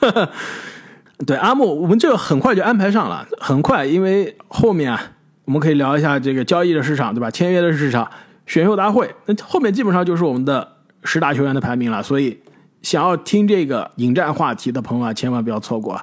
[1.26, 5.00] 对阿木，我们这个很快就安排上了，很快，因为后面啊，
[5.44, 7.30] 我们可以聊一下这个交易的市场，对吧？
[7.30, 8.10] 签约的市场，
[8.46, 10.66] 选秀大会，那后面基本上就是我们的
[11.04, 12.02] 十大球员的排名了。
[12.02, 12.40] 所以，
[12.82, 16.00] 想要听这个引战话题的朋友啊，千万不要错过。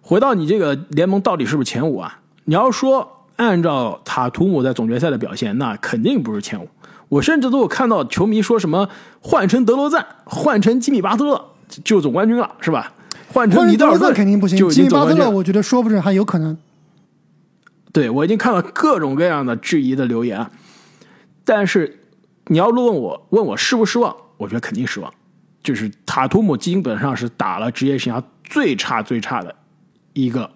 [0.00, 2.18] 回到你这个联盟到底是不是前五啊？
[2.46, 6.68] 你要说按照塔图姆在总决赛的表现，那肯定不是前五。
[7.10, 8.88] 我甚至都有看到球迷说什么
[9.20, 11.44] 换成德罗赞，换成吉米巴特勒
[11.84, 12.92] 就总冠军了，是吧？
[13.32, 16.56] 换成尼德尔顿肯定不行，吉米巴特勒我觉得说不准还有可能。
[17.92, 20.46] 对我已经看了各种各样的质疑的留言，
[21.44, 22.00] 但是
[22.46, 25.12] 你要问我问我失不失望，我觉得肯定失望。
[25.62, 29.54] 就是塔图姆基本上是打了职业生涯最差最差的
[30.12, 30.50] 一个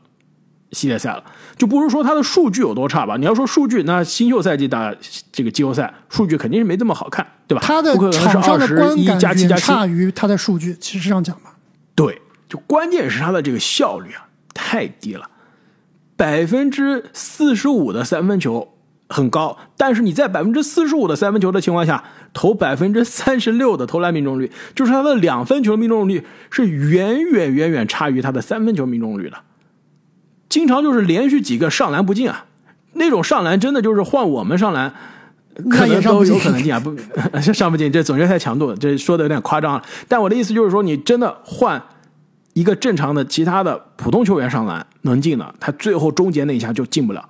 [0.71, 1.25] 系列赛了，
[1.57, 3.17] 就不如说他的数据有多差吧？
[3.17, 4.95] 你要说数据，那新秀赛季打
[5.31, 7.63] 这个季后赛数据肯定是没这么好看，对吧？
[7.63, 11.52] 他的场上的观感远差于他的数据，其实这样讲吧。
[12.53, 12.59] 对。
[12.59, 15.31] 就关键是他的这个效率啊太低了，
[16.17, 18.75] 百分之四十五的三分球
[19.09, 29.39] 很高，但是你在百分之四十五的三分球的情况下投百分之三十六的投篮命中率，就是他的两分球命中率是远远远远差于他的三分球命中率的，
[30.49, 32.45] 经常就是连续几个上篮不进啊，
[32.93, 34.93] 那种上篮真的就是换我们上篮，
[35.71, 36.95] 可能都有可能进啊，不
[37.53, 39.83] 上不进，这总决赛强度，这说的有点夸张了。
[40.09, 41.83] 但我的意思就是说，你真的换
[42.53, 47.29] 一个正常的其他的普通球员上篮能进的，他最后终结那一下就进不了，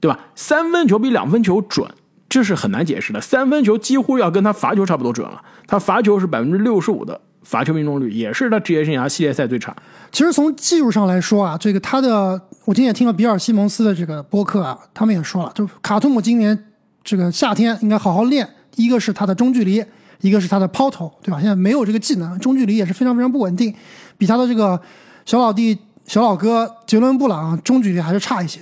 [0.00, 0.18] 对吧？
[0.34, 1.86] 三分球比两分球准，
[2.28, 3.20] 这是很难解释的。
[3.20, 9.74] 三分球几乎要跟他罚球差不多准了，他罚球是百分之六十五的罚球命中率，也是他职业生涯系列赛最差。
[10.10, 16.72] 其实从技术上来说啊，这个他的，我今天也听了比尔西蒙斯的这个播客啊，他们也说了，就卡图姆今年
[17.04, 19.84] 这个夏天应该好好练，一个是他的中距离，
[20.20, 21.40] 一个是他的抛投，对吧？
[21.40, 23.74] 现在没有这个技能，中距离也是非常非常不稳定，
[24.22, 24.80] 比他的这个
[25.26, 28.60] 小老弟、小老哥杰伦布朗中距离还是差一些。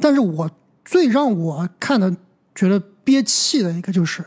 [0.00, 0.50] 但是我
[0.84, 2.12] 最让我看的
[2.52, 4.24] 觉得憋气的一个就是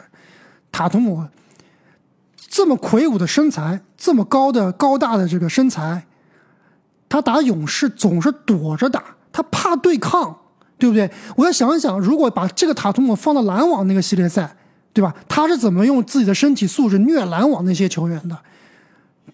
[0.72, 1.28] 塔图姆
[2.48, 6.06] 这么魁梧的身材，这么高的高大的这个身材。
[7.10, 10.40] 他打勇士总是躲着打，他怕对抗，
[10.78, 11.12] 对不对？
[11.36, 14.56] 我要想一想，如果把这个塔图姆放到篮网那个系列赛，
[14.94, 15.14] 对吧？
[15.28, 18.38] 他是怎么用自己的身体素质虐篮网那些球员的？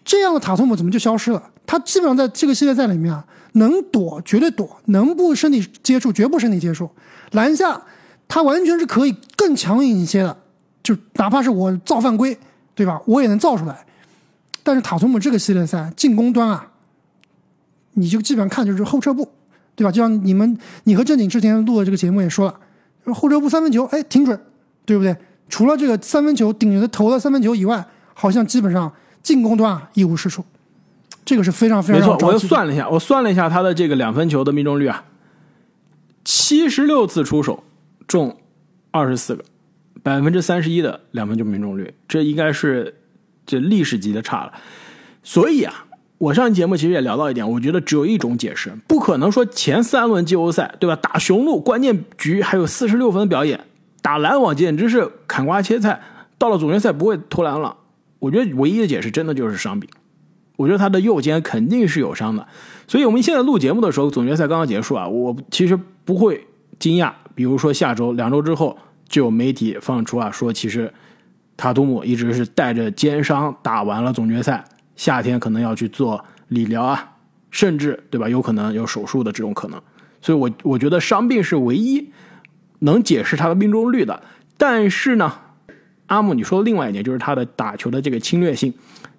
[0.05, 1.51] 这样的塔图姆怎么就消失了？
[1.65, 6.89] 他基本上在这个系列赛里面啊，能躲绝对躲，能不身体接触绝不身体接触。
[7.31, 7.81] 篮下
[8.27, 10.37] 他完全是可以更强硬一些的，
[10.83, 12.37] 就哪怕是我造犯规，
[12.75, 13.01] 对吧？
[13.07, 13.85] 我也能造出来。
[14.63, 16.71] 但是塔图姆这个系列赛进攻端啊。
[17.97, 19.25] 你就基本上看就是后撤步，
[19.73, 19.91] 对吧？
[19.91, 24.37] 就像你们，你和正经之前录的这个节目也说了，后撤步三分球，哎，挺准，
[24.85, 25.15] 对不对？
[25.47, 28.91] 除了这个三分球顶着投的三分球以外，好像基本上
[29.25, 30.45] 进攻端啊一无是处，
[31.25, 32.27] 这个是非常非常没错。
[32.27, 35.03] 我又算了一下，我算了一下他的这个两分球的命中率啊，
[36.23, 37.63] 七十六次出手
[38.07, 38.37] 中
[38.91, 39.43] 二十四个，
[40.03, 42.95] 百分之三十一的两分球命中率，这应该是
[43.47, 44.53] 这历史级的差了。
[45.23, 45.81] 所以啊。
[46.17, 50.95] 我上期节目其实也聊到一点，我觉得只有一种解释，不可能说前三轮季后赛，对吧？
[50.95, 53.59] 打雄鹿关键局还有四十六分表演，
[54.01, 56.01] 打篮网简直是砍瓜切菜，
[56.37, 57.75] 到了总决赛不会投篮了。
[58.25, 59.87] 我觉得唯一的解释真的就是伤病，
[60.55, 62.47] 我觉得他的右肩肯定是有伤的。
[62.87, 66.47] 所以我们现在录节目的时候，总决赛刚刚结束啊，我其实不会
[66.79, 67.13] 惊讶。
[67.35, 68.75] 比如说下周、两周之后，
[69.07, 70.91] 就有媒体放出啊，说其实
[71.55, 74.65] 塔图姆一直是带着肩伤打完了总决赛。
[74.95, 77.17] 夏天可能要去做理疗啊，
[77.51, 78.27] 甚至对吧？
[78.27, 79.79] 有可能有手术的这种可能，
[80.19, 82.09] 所以我我觉得伤病是唯一
[82.79, 84.23] 能解释他的命中率的。
[84.57, 85.31] 但是呢，
[86.07, 88.73] 阿姆你说的另外一点就是他的打球的这个侵略性，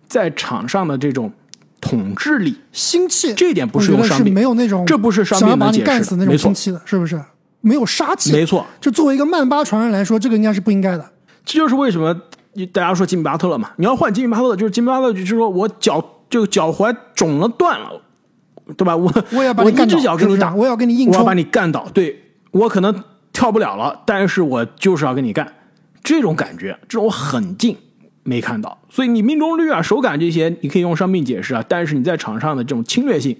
[0.07, 1.33] 在场上的这种
[1.81, 6.53] 统治力、心气，这一点不是用伤病，没有那种这不是伤病能解释的，没错，
[6.85, 7.21] 是不是？
[7.61, 8.65] 没有杀气，没错。
[8.81, 11.05] 就作为一个曼巴传人来说，这个应该是不应该的。
[11.45, 12.17] 这就是为什么。
[12.59, 13.71] 你大家说吉米巴特勒嘛？
[13.77, 18.01] 你要换吉米巴特勒，就是吉米巴特勒，就是说我脚就脚踝肿了断了，
[18.79, 18.97] 对吧？
[18.97, 21.87] 我我要把你一只脚给你打，我要跟你硬冲，我要把你干倒。
[21.93, 22.19] 对
[22.53, 25.47] 我可能跳不了了，但是我就是要跟你干。
[26.07, 27.77] 这种感觉，这种狠劲
[28.23, 28.79] 没看到。
[28.89, 31.65] 所以你命中率啊、手感这些，你可以用伤病解释啊。
[31.69, 33.37] 但是你在场上的这种侵略性，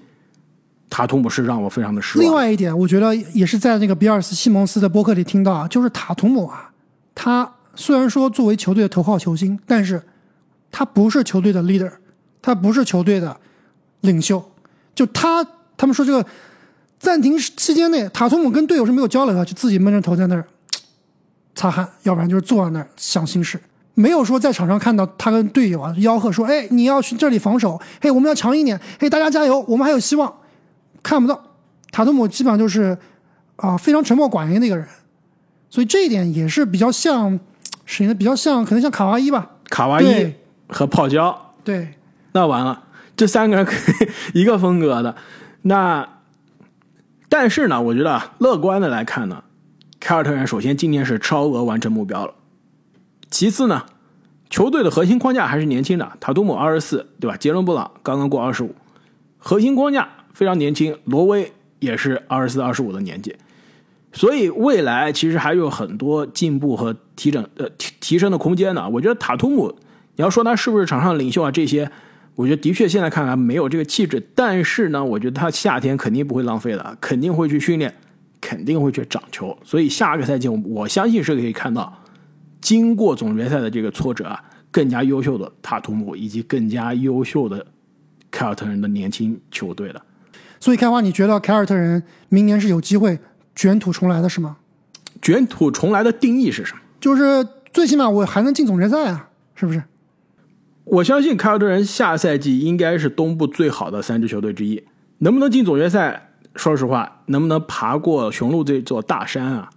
[0.89, 2.25] 塔图姆是让我非常的失望。
[2.25, 6.71] 另外一点，我觉得也是在那个比尔斯西蒙斯的博客里听到啊，就是塔图姆啊，
[7.15, 7.53] 他。
[7.79, 10.01] 虽然说作为球队的头号球星，但是
[10.71, 11.91] 他不是球队的 leader，
[12.41, 13.37] 他不是球队的
[14.01, 14.43] 领袖。
[14.95, 15.45] 就他，
[15.77, 16.25] 他们说这个
[16.97, 20.43] 暂停期间内，塔图姆跟队友是没有交流的，就自己闷着头在那儿
[21.57, 23.59] 擦汗，要不然就是坐在那儿想心事，
[23.95, 30.33] 没有说在场上看到他跟队友啊吆喝说：“哎，你要去这里防守，嘿，我们要强一点，嘿，大家加油，我们还有希望。”
[31.01, 31.41] 看不到，
[31.91, 32.97] 塔图姆基本上就是
[33.55, 34.87] 啊非常沉默寡言的一个人，
[35.69, 37.39] 所以这一点也是比较像。
[37.85, 40.33] 谁呢比较像，可能像卡哇伊吧，卡哇伊
[40.67, 41.93] 和泡椒，对，
[42.33, 42.83] 那完了，
[43.15, 44.09] 这三个人可以
[44.41, 45.15] 一个风格的。
[45.61, 46.05] 那
[47.29, 49.41] 但是呢，我觉得乐观的来看呢，
[49.99, 52.33] 凯尔特人首先今年是超额完成目标了，
[53.29, 53.85] 其次呢，
[54.49, 57.35] 球队的核心框架还是年轻的，塔图姆二十四，对吧？
[57.35, 58.73] 杰伦布朗刚刚过二十五，
[59.37, 63.35] 核心框架非常年轻，罗威也是二十四、二十五的年纪。
[64.13, 68.89] 所以未来其实还有很多进步和提整呃提提升的空间呢。
[68.89, 69.75] 我觉得塔图姆，
[70.15, 71.51] 你要说他是不是场上领袖啊？
[71.51, 71.91] 这些，
[72.35, 74.25] 我觉得的确现在看来没有这个气质。
[74.33, 77.93] 但是呢，我觉得他夏天肯定不会浪费的，肯定会去训练，
[78.39, 79.57] 肯定会去长球。
[79.63, 82.03] 所以下个赛季，我相信是可以看到，
[82.61, 87.65] 经过总决赛的这个挫折啊，更加优秀的塔图姆以及更加优秀的
[88.29, 90.01] 凯尔特人的年轻球队的。
[90.59, 93.19] 所以开花，你觉得凯尔特人明年是有机会？
[93.55, 94.57] 卷土重来的是吗？
[95.21, 96.81] 卷土重来的定义是什么？
[96.99, 99.83] 就是最起码我还能进总决赛啊，是不是？
[100.83, 104.83] 我相信凯尔特人下赛季应该是东部最好的三支球队之一。
[105.17, 106.26] 能不能进总决赛？
[106.57, 109.69] 说实话，能不能爬过雄鹿这座大山啊？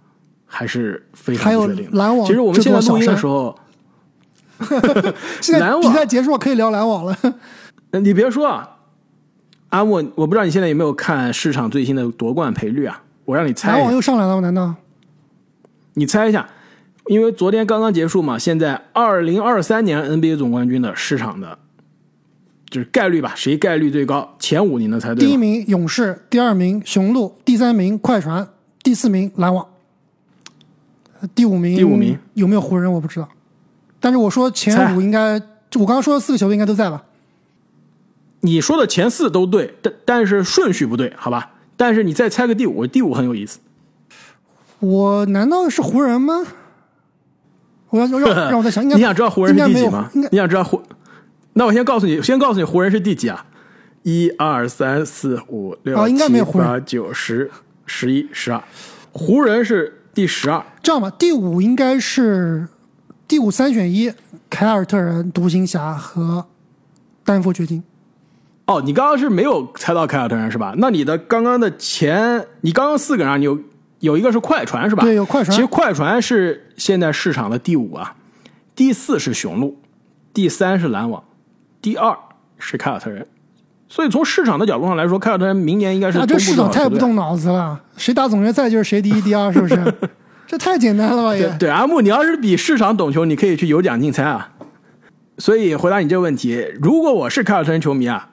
[0.45, 1.97] 还是非常不确定的。
[1.97, 3.57] 篮网其实我们这现在录音的时候，
[5.39, 7.15] 现在篮网比赛结束了，可以聊篮网了。
[7.91, 8.77] 呃 你别说啊，
[9.69, 13.01] 阿木，我不知道你现在有没有看市场最新的夺冠赔率啊？
[13.23, 14.41] 我让你猜，篮网又上来了吗？
[14.41, 14.75] 难道？
[15.93, 16.49] 你猜一下，
[17.07, 21.57] 因为昨天刚刚结束嘛，现在二零二三年 NBA 总冠军的市场的，
[22.71, 24.33] 就是概率吧，谁概率最高？
[24.39, 25.25] 前五你能猜对？
[25.25, 28.47] 第一名勇士，第二名雄鹿，第三名快船，
[28.81, 29.67] 第四名篮网，
[31.19, 33.27] 呃第五名第五名有没有湖人我不知道，
[33.99, 35.33] 但是我说前五应该，
[35.75, 37.03] 我刚刚说的四个球队应该都在吧？
[38.39, 41.51] 你说的前四都对，但但是顺序不对，好吧？
[41.75, 43.59] 但是你再猜个第五，第五很有意思。
[44.79, 46.41] 我难道是湖人吗？
[47.89, 50.09] 我要让让我再想，应该 你想知道湖人是第几吗？
[50.13, 50.81] 你想知道湖？
[51.53, 53.45] 那我先告诉你，先告诉你湖人是第几啊？
[54.03, 57.51] 一二三四五六啊应该没有七湖人八九十
[57.85, 58.63] 十一十二，
[59.11, 60.65] 湖人是第十二。
[60.81, 62.67] 这样吧，第五应该是
[63.27, 64.11] 第五三选一，
[64.49, 66.47] 凯尔特人、独行侠和
[67.23, 67.83] 丹佛掘金。
[68.65, 70.73] 哦，你刚刚是没有猜到凯尔特人是吧？
[70.77, 73.59] 那你的刚刚的前，你刚刚四个人啊，你有
[73.99, 75.03] 有一个是快船是吧？
[75.03, 78.15] 对有快船其实快船是现在市场的第五啊，
[78.73, 79.77] 第四是雄鹿，
[80.33, 81.23] 第三是篮网，
[81.81, 82.17] 第二
[82.59, 83.25] 是凯尔特人。
[83.89, 89.93] 所以从市场的角度上来说，凯尔特人明年应该是啊，这市场太不动脑子了，谁打总决赛就是谁第一、第二，是不是？
[90.47, 91.47] 这太简单了吧也。
[91.49, 94.49] 对对，阿木，你要是比市场懂球，你可以去有奖竞猜啊。
[95.37, 98.29] 所以回答你这个问题，如果我是凯尔特人球迷啊，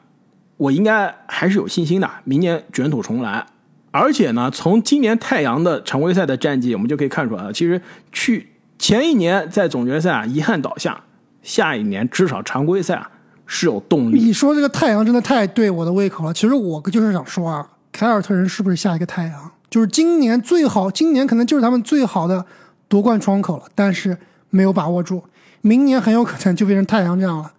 [0.57, 3.47] 我应该还是有信心的，明年卷土重来。
[3.91, 7.81] 而且呢，从今年太阳的常规赛的战绩，我们就可以看出来了，其实
[8.13, 11.01] 去前一年在总决赛啊遗憾倒下，
[11.43, 13.11] 下一年至少常规赛啊
[13.49, 14.21] 是有动力。
[14.21, 16.33] 你说这个太阳真的太对我的胃口了。
[16.33, 19.51] 其实我就是想说啊，凯尔特人是不是下一个太阳？
[19.69, 22.47] 就是今年最好，今年可能就是他们最好的
[22.87, 24.17] 夺冠窗口了，但是
[24.51, 25.25] 没有把握住。
[25.63, 27.53] 明年很有可能就变成太阳这样了。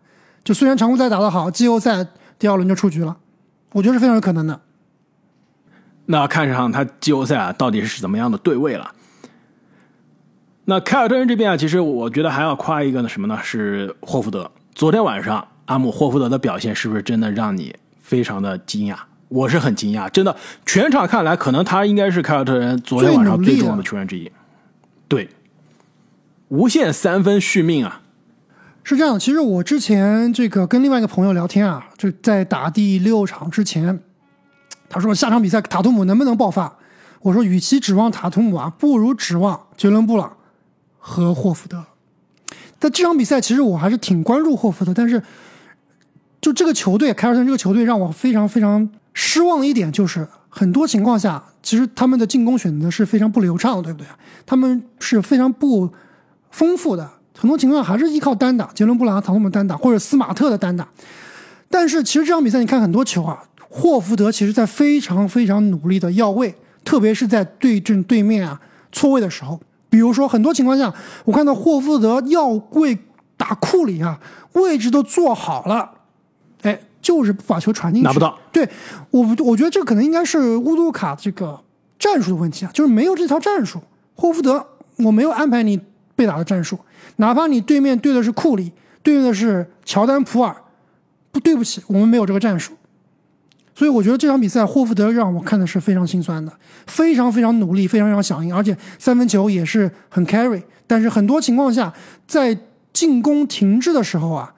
[0.43, 2.05] 就虽然常规赛打得好，季后赛
[2.37, 3.17] 第二轮就出局了，
[3.73, 4.59] 我觉得是非常有可能的。
[6.05, 8.91] 那看上他季后赛啊到底是怎么样的对位了。
[10.65, 13.37] 那凯尔特人这边啊，其实我觉得还要夸一个呢，什么呢？
[13.43, 14.49] 是霍福德。
[14.73, 18.97] 昨天晚上阿姆霍福德的表现是不是真的让你非常的惊讶？
[19.27, 24.31] 我是很惊讶，真的，全场看来，可能他应该是凯尔特人昨天晚上最重要的球员之一。
[25.07, 25.29] 对，
[26.47, 28.01] 无限三分续命啊！
[28.83, 33.99] 是这样，其实我之前这个跟另外一个朋友聊天啊，就在打第六场之前，
[34.89, 36.77] 他说下场比赛塔图姆能不能爆发？
[37.21, 40.35] 我说，与其指望塔图姆啊，不如指望杰伦布朗
[40.97, 41.85] 和霍福德。
[42.79, 45.21] 但这场比赛其实我还是挺关注霍福德，但是
[46.41, 54.07] 就这个球队凯尔特人这个球队让我非常非常失望的一点就是，很多情况下其实他们的进攻选择是非常不流畅的，对不对？
[54.45, 55.89] 他们是非常不
[56.51, 60.87] 丰富的，很多情况还是依靠单打，杰伦布朗、塔图姆单打或者斯马特的单打。
[61.69, 68.59] 但是其实这场比赛你看很多球啊，霍福德其实在非常非常努力的要位，特别是在对阵对面啊
[68.91, 69.59] 错位的时候。
[69.91, 70.93] 比如说，很多情况下，
[71.25, 72.97] 我看到霍福德要位
[73.35, 74.19] 打库里啊，
[74.53, 75.91] 位置都做好了，
[77.09, 78.37] 就是不把球传进去，拿不到。
[78.51, 78.69] 对
[79.09, 81.59] 我，我觉得这可能应该是乌杜卡这个
[81.97, 83.81] 战术的问题啊，就是没有这套战术。
[84.13, 84.63] 霍福德，
[84.97, 85.79] 我没有安排你
[86.15, 86.77] 被打的战术，
[87.15, 90.55] 哪怕你对面对的是库里，对面的是乔丹、普尔，
[91.31, 92.73] 不对不起，我们没有这个战术。
[93.73, 96.53] 所以我觉得这场比赛霍福德让我看的是非常心酸的，
[96.85, 100.61] 非常非常努力，非常非常响应，而且三分球也是很 carry。
[100.85, 101.91] 但是很多情况下，
[102.27, 102.55] 在
[102.93, 104.53] 进攻停滞的时候啊，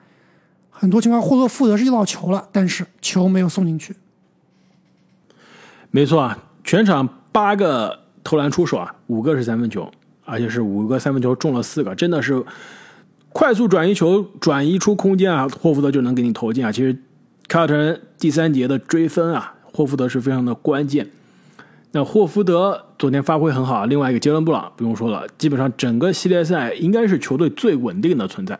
[0.82, 3.94] 很多情况霍福德是一到球了，但是球没有送进去。
[5.92, 9.88] 没错啊，全场八个投篮出手啊，五个是三分球，
[10.24, 12.44] 而且是五个三分球中了四个，真的是
[13.28, 16.72] 快速转移球转移出空间啊，霍福德就能给你投进啊。
[16.72, 16.98] 其实
[17.46, 21.08] 凯尔特人第三节的追分啊，霍福德是非常的关键。
[21.92, 28.58] 那霍福德昨天发挥很好，另外一个杰伦布朗不用说了，基本上整个系列赛应该是球队最稳定的存在，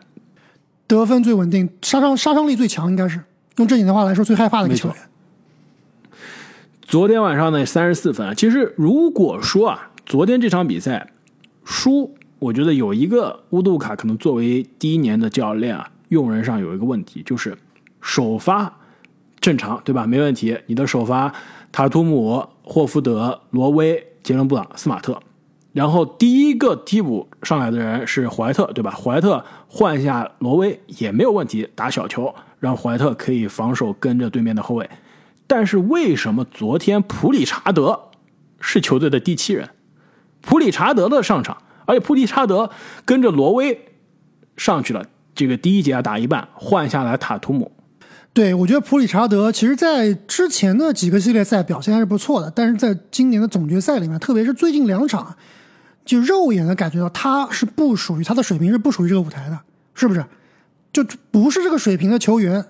[0.99, 3.20] 得分最稳定，杀伤杀伤力最强，应该是
[3.57, 4.97] 用正经的话来说最害怕的一个球员。
[6.80, 8.34] 昨天晚上呢，三十四分。
[8.36, 11.11] 其实如果说啊，昨天这场比赛
[11.64, 17.57] 输，我觉得有一个乌杜卡可能作为第一年的教练啊，用人上有一个问题，就是
[18.01, 18.78] 首发
[19.40, 20.07] 正常对吧？
[20.07, 21.32] 没问题，你的首发
[21.70, 25.18] 塔图姆、霍福德、罗威、杰伦布朗、斯马特，
[25.72, 28.90] 然后第一个替补上来的人是怀特对吧？
[28.90, 29.43] 怀特
[29.74, 34.90] 换下罗威也没有问题，打小球让怀特可以防守跟着对面的后卫。
[35.46, 38.10] 但是为什么昨天普里查德
[38.60, 39.70] 是球队的第七人？
[40.42, 41.56] 普里查德的上场，
[41.86, 42.68] 而且普里查德
[43.06, 43.86] 跟着罗威
[44.58, 45.06] 上去了。
[45.34, 47.72] 这个第一节打一半，换下来塔图姆。
[48.34, 55.34] 对，我觉得普里查德其实在之前的几个系列赛表现还是不错的，但是在今年的总决赛里面，特别是最近两场，
[56.05, 59.59] 就肉眼的感觉到他是不属于他的水平是不属于这个舞台的，
[59.94, 60.24] 是不是？
[60.92, 62.64] 就不是这个水平的球员。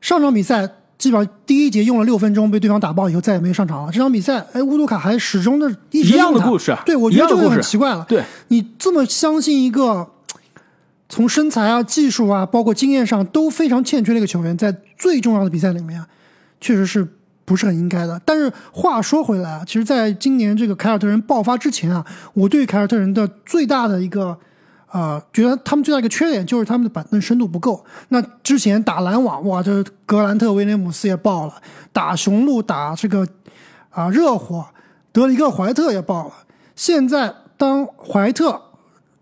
[0.00, 3.92] 上场比赛基本上第一节用了六分钟，被对方打爆以后再也没上场了。
[3.92, 8.04] 这场比赛，哎，乌杜卡还始终的一直样的故事，对我觉得这个很奇怪了。
[8.08, 10.10] 对你这么相信一个。
[11.12, 16.00] 从身材啊、技术啊，包括经验上都非常欠缺的一个球员，在最重要的比赛里面，
[16.60, 17.04] 确实是
[17.50, 18.20] 不是很应该的。
[18.24, 24.38] 但是话说回来啊，其实在今年这个凯尔特人爆发之前啊，我对凯尔特人的最大的一个
[24.86, 27.84] 啊，觉得他们最大一个缺点就是他们的板凳深度不够。
[28.10, 31.54] 那之前打篮网，哇，这格兰特威廉姆斯也爆了；
[31.92, 33.26] 打雄鹿、打这个
[33.90, 34.64] 啊热火，
[35.10, 36.32] 德里克怀特也爆了。
[36.76, 38.62] 现在当怀特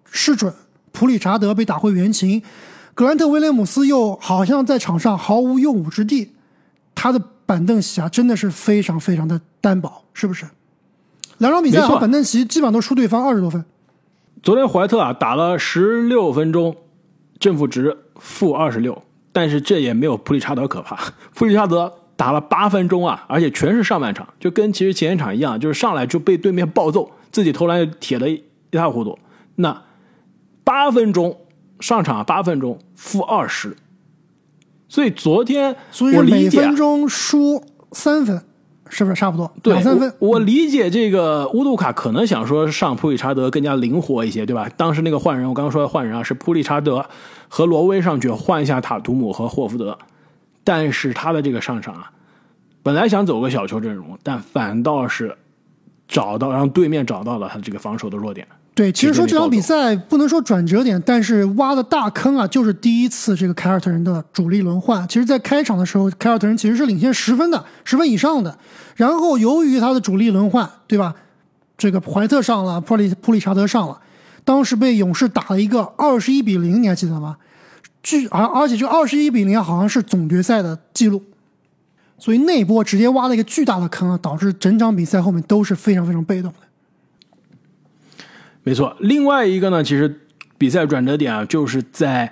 [0.05, 0.53] 失准。
[0.91, 2.43] 普里查德被打回原形，
[2.93, 6.35] 格兰特·威廉姆斯又好像在场上毫无用武之地，
[6.93, 10.45] 他的板凳席啊真的是非常非常的单薄，是不是？
[11.39, 13.65] 两场比赛和板凳席基本上都输对方二十多分。
[14.43, 16.77] 昨天怀特啊打了十六分钟，
[17.41, 20.99] 正负值负二十六，但是这也没有普里查德可怕。
[21.35, 28.43] 普里查德打了八分钟啊，而且全是上半场，就跟其实前一场一样，就是上来就被对面暴揍，自己投篮又铁的一
[28.73, 29.19] 塌糊涂。
[29.55, 29.83] 那。
[30.65, 31.35] 八分钟
[31.81, 33.75] 上场，八分钟负二十，
[34.89, 37.63] 所以昨天所以每分钟输
[37.93, 38.43] 三分，
[38.89, 40.13] 是不是差不多两三分？
[40.19, 44.69] 我理解这个乌杜卡可能想说上普里查德更加灵活一些，对吧？
[44.77, 47.05] 当时那个换人，我刚刚说的换人啊，是普里查德
[47.49, 49.99] 和罗威上去换一下塔图姆和霍福德，
[50.65, 52.11] 但是他的这个上场啊，
[52.83, 55.37] 本来想走个小球阵容，但反倒是
[56.09, 58.47] 找到让对面找到了他这个防守的弱点。
[58.79, 65.05] 对，其实说这场比赛不能说转折点，但是挖的大坑啊，就是第一次这个凯尔特人的主力轮换。
[65.09, 68.57] 其实，在开场的时候，凯尔特人其实是领先十分的，十分以上的。
[68.95, 71.13] 然后由于他的主力轮换，对吧？
[71.77, 74.01] 这个怀特上了，普里普里查德上了，
[74.45, 77.37] 当时被勇士打了一个二十一比零，你还记得吗？
[78.05, 81.21] 据而而且这二十一比零好像是总决赛的记录，
[82.17, 86.68] 所以那波直接挖了一个巨大的坑啊，导致整场比赛后面都是非常非常被动的。
[88.69, 90.21] 没错，另外一个呢，其实
[90.59, 92.31] 比赛转折点啊，就是在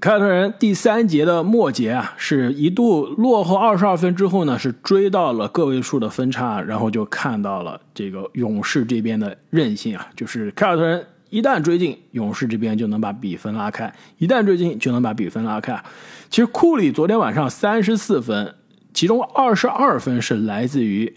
[0.00, 13.88] 凯尔特人第三节的末节啊，是一度落后二十二分之后呢，是追到了个位数的分差，然后就看到了这个勇士这边的韧性啊，就是凯尔特人一旦追进，勇士这边就能把比分拉开；
[14.18, 15.80] 一旦追进，就能把比分拉开。
[16.28, 18.52] 其实库里昨天晚上三十四分，
[18.92, 21.14] 其中二十二分是来自于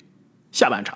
[0.52, 0.96] 下半场。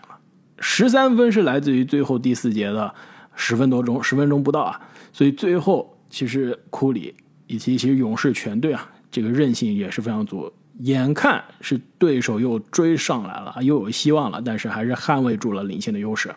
[0.60, 2.93] 十三分是来自于最后第四节的
[3.36, 4.80] 十分多钟，十分钟不到啊，
[5.12, 7.16] 所以最后其实库里
[7.47, 10.51] 以及其实勇士全队啊，这个韧性也是非常足。
[10.80, 16.36] 眼看是对手又追上来了，又有希望了，但是还是捍卫住了领先的优势。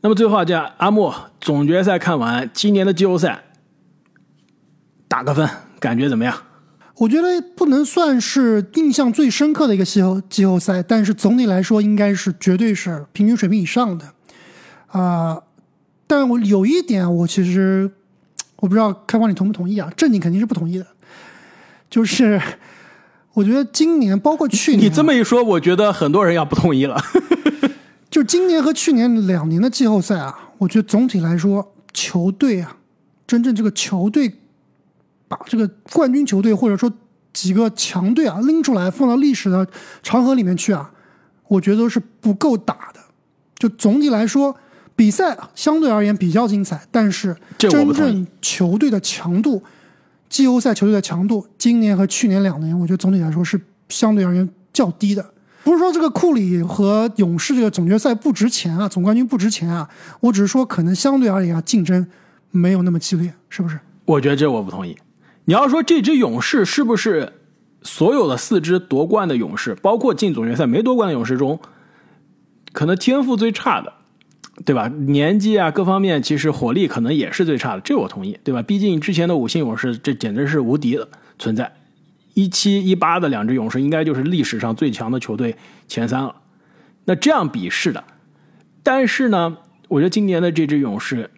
[0.00, 3.44] 那么最后啊，这阿莫总决赛看完，今年的季后赛
[5.06, 5.48] 打个分，
[5.78, 6.36] 感觉怎么样？
[6.98, 14.12] 我觉得不能算是印象最深刻的一个季后季后赛，但是总体来说应该是绝对是平均水平以上的，
[14.88, 15.42] 啊，
[16.06, 17.90] 但我有一点我其实
[18.56, 19.90] 我不知道开光你同不同意啊？
[19.96, 20.86] 正经肯定是不同意的，
[21.88, 22.40] 就是
[23.32, 27.02] 我觉得今年包括去年，你这么一说，我觉得很多人要不同意了。
[28.10, 32.76] 就今年和去年两年的季后赛啊，我觉得总体来说球队啊，
[33.26, 34.34] 真正这个球队。
[35.32, 36.92] 把这个冠军球队或者说
[37.32, 39.66] 几个强队啊拎出来放到历史的
[40.02, 40.92] 长河里面去啊，
[41.48, 43.00] 我觉得都是不够打的。
[43.56, 44.54] 就总体来说，
[44.94, 49.62] 比赛相对而言比较精彩，但是真正球队的强度，
[50.28, 53.58] 季后赛球队的强度，今年和去年两年，我觉得总体来说是
[53.88, 55.24] 相对而言较低的。
[55.64, 59.88] 不是说这个库里和勇士这个总决赛不值钱啊，总冠军不值钱啊，
[60.20, 62.06] 我只是说可能相对而言啊，竞争
[62.50, 63.80] 没有那么激烈，是不是？
[64.04, 64.94] 我觉得这我不同意。
[65.44, 67.32] 你要说这支勇士是不是
[67.82, 71.58] 所有的四支夺冠的勇士，包括进总决赛没夺冠的勇士中，
[72.72, 73.92] 可能天赋最差的，
[74.64, 74.86] 对吧？
[74.86, 78.62] 年纪啊，各方面其实火力可能也是最差的，这我同意，对吧？
[78.62, 81.08] 毕竟之前的五星勇士这简直是无敌的
[81.40, 81.72] 存在，
[82.34, 85.56] 一七一八的两支勇士应该就是历史上最强的球队
[85.88, 86.36] 前三了。
[87.04, 88.04] 那这样比是的，
[88.84, 91.28] 但是呢，我觉得今年的这支勇士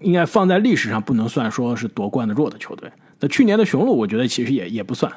[0.00, 2.90] 应该放在历史上不能算说是夺冠的弱的球队。
[3.20, 5.12] 那去年的雄鹿，我觉得其实也也不算。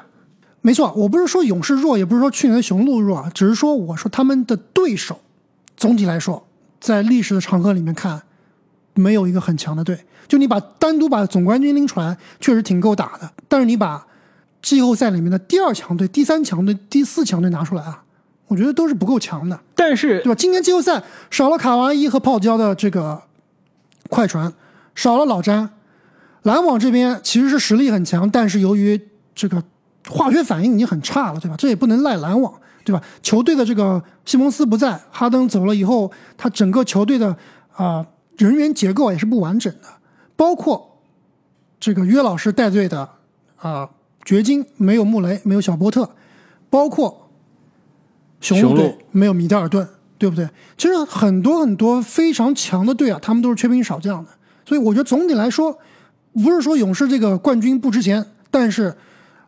[0.60, 5.20] 没错，我不是说勇士弱，也不是说去年的雄鹿弱，只是说我说他们的对手
[5.76, 6.46] 总体来说，
[6.80, 8.22] 在历史的长河里面看，
[8.94, 9.98] 没有一个很强的队。
[10.26, 13.30] 就你把单独把总冠军拎出来，确实挺够打的。
[13.48, 14.06] 但是你把
[14.60, 18.02] 季后赛里面的第二强队、第三强队、第四强队拿出来啊，
[18.48, 20.34] 我觉得都是不够强的，但是对吧？
[20.34, 23.22] 今年季后赛少了卡哇伊和泡椒的这个
[24.10, 24.52] 快船，
[24.94, 25.70] 少了老詹，
[26.48, 28.98] 篮网这边其实是实力很强，但是由于
[29.34, 29.62] 这个
[30.08, 31.54] 化学反应已经很差了，对吧？
[31.58, 32.52] 这也不能赖篮网，
[32.84, 33.02] 对吧？
[33.22, 37.36] 球队的这个西蒙斯不在，哈登走了以后，他整个球队的
[37.76, 38.06] 啊、
[38.38, 39.88] 人员结构也是不完整的，
[40.36, 40.98] 包括
[41.78, 43.06] 这个约老师带队的
[43.58, 43.90] 啊、
[44.24, 46.08] 掘金没有穆雷，没有小波特，
[46.70, 47.28] 包括
[48.40, 49.86] 雄鹿队没有米德尔顿，
[50.16, 50.48] 对不对？
[50.78, 54.30] 其实很多很多非常强的队啊，他们都是缺兵少将的，
[54.64, 55.78] 所以我觉得总体来说，
[56.42, 58.94] 不是说勇士这个冠军不值钱，但是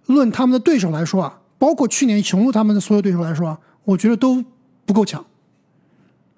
[0.07, 4.45] 论他们的对手来说啊，包括去年雄鹿他们的所有对手来说，我觉得都
[4.85, 5.25] 不够强，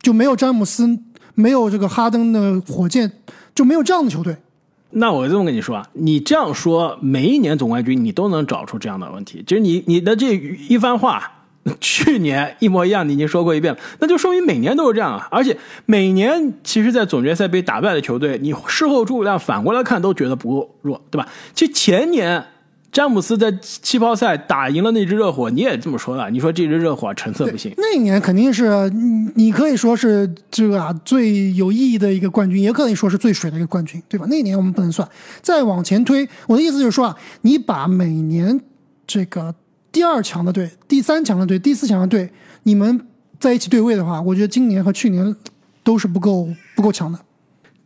[0.01, 0.99] 就没有詹姆斯，
[1.35, 3.11] 没有这个哈登的火箭，
[3.55, 4.37] 就没有这样的球队。
[4.91, 11.42] 那我这么跟你说啊，你这样说，每一年总冠军你都能找出这样的问题，就是你你的这一番话，
[11.81, 15.29] 去年一模一样，你已经说过一遍了，那就说明每年都是这样啊。
[15.31, 15.57] 而且
[15.87, 21.29] 每年其实，在总决赛被打败的球队，你事后诸葛亮反过来看都觉得不够弱，对吧？
[21.55, 22.45] 其实前年
[22.91, 34.27] 詹姆斯在气泡赛打赢了那支热火，你也这么说的，你说这支热火成色不行，那一年肯定是你你可以说是这个啊最有意义的一个冠军，也可以说是最水的一个冠军，对吧？
[34.29, 35.09] 那一年我们不能算。
[35.41, 38.61] 再往前推，我的意思就是说啊，你把每年
[39.07, 39.55] 这个
[39.93, 42.31] 第二强的队、第三强的队、第四强的队，
[42.63, 43.07] 你们
[43.39, 45.37] 在一起对位的话，我觉得今年和去年
[45.85, 47.21] 都是不够不够强的。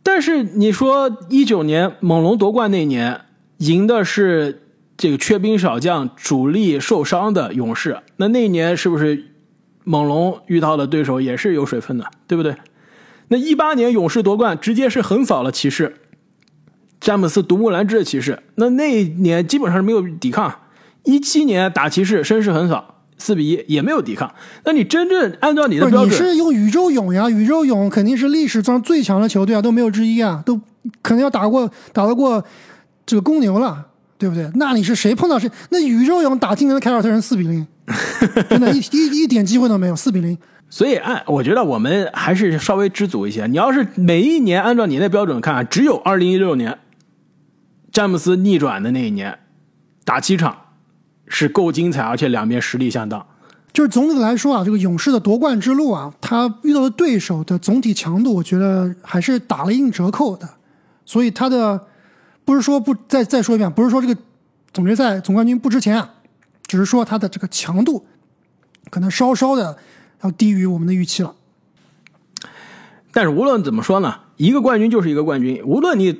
[0.01, 3.19] 但是你说一九年猛龙夺冠那年
[3.57, 4.63] 赢的是
[4.95, 9.31] 这个缺兵少将、主力受伤的勇士，那那一年是不是
[9.83, 12.55] 猛龙遇到的对手也是有水分的，对不对？
[13.27, 15.97] 那一八年勇士夺冠直接是横扫了骑士，
[17.01, 20.53] 詹姆斯独木难支的骑士，那那一年基本上是没有抵抗。
[21.07, 24.29] 一七年打骑士声势横扫，四比一也没有抵抗。
[24.65, 30.59] 那你真正按照你的标准你是用宇宙勇呀，宇宙勇肯定是历史上最强的球队啊，都没有之一啊，都
[31.01, 32.43] 可能要打过打得过
[33.05, 33.87] 这个公牛了，
[34.17, 34.51] 对不对？
[34.55, 35.49] 那你是谁碰到谁？
[35.69, 37.65] 那宇宙勇打今年的凯尔特人四比零，
[38.49, 40.37] 真的，一一一点机会都没有，四比零。
[40.69, 43.47] 所以按我觉得我们还是稍微知足一些。
[43.47, 46.77] 你要是每一年按照你那标准看，只有二零一六年
[47.89, 49.39] 詹姆斯逆转的那一年，
[50.03, 50.57] 打七场
[51.27, 53.25] 是够精彩，而且两边实力相当。
[53.73, 60.49] 就是总体来说啊，这个勇士的夺冠之路啊，他遇到的对手的总体强度，我觉得还是打了一定折扣的。
[61.05, 61.79] 所以他的
[62.43, 64.17] 不是说不再再说一遍，不是说这个
[64.73, 66.13] 总决赛总冠军不值钱啊，
[66.65, 68.05] 只是说他的这个强度
[68.89, 69.77] 可能稍稍的
[70.23, 71.35] 要低于我们的预期了。
[73.11, 76.19] 但是无论怎么说呢，一个冠军就是一个冠军，无论你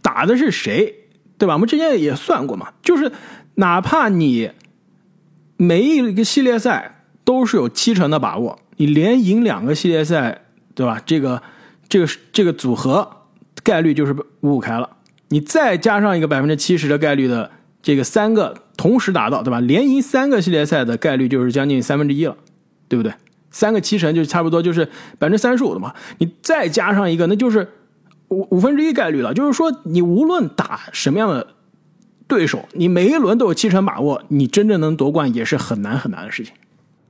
[0.00, 0.94] 打的是谁，
[1.36, 1.54] 对吧？
[1.54, 3.12] 我们之前也算过嘛，就是
[3.56, 4.50] 哪怕你
[5.56, 10.42] 每一个系列赛都是有七成的把握，你连赢两个系列赛，
[10.74, 11.00] 对吧？
[11.06, 11.42] 这个
[11.88, 13.08] 这个这个组合
[13.62, 14.90] 概率就是五五开了，
[15.28, 17.50] 你再加上一个百分之七十的概率的
[17.80, 19.60] 这个三个同时达到，对吧？
[19.60, 22.36] 连赢三个系列赛的概率就是将近三分之一了，
[22.88, 23.14] 对不对？
[23.50, 24.84] 三个七成就差不多就是
[25.18, 27.70] 百分之三十五的嘛，你再加上一个，那就是
[28.28, 29.32] 五五分之一概率了。
[29.32, 31.53] 就是说，你无论打什么样的
[32.34, 36.52] 对手，你每一轮都有七成把握，你真正能夺冠也是很难很难的事情。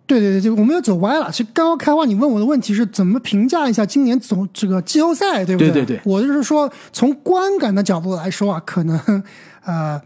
[0.07, 1.31] 对对对，对我们又走歪了。
[1.31, 5.71] 其实刚刚开花，你问我的问题是怎么评价一下今年总这个季后赛，对不对？
[5.71, 9.25] 对对对我就是说，从观感的角度来说啊，可能
[9.65, 9.99] 呃，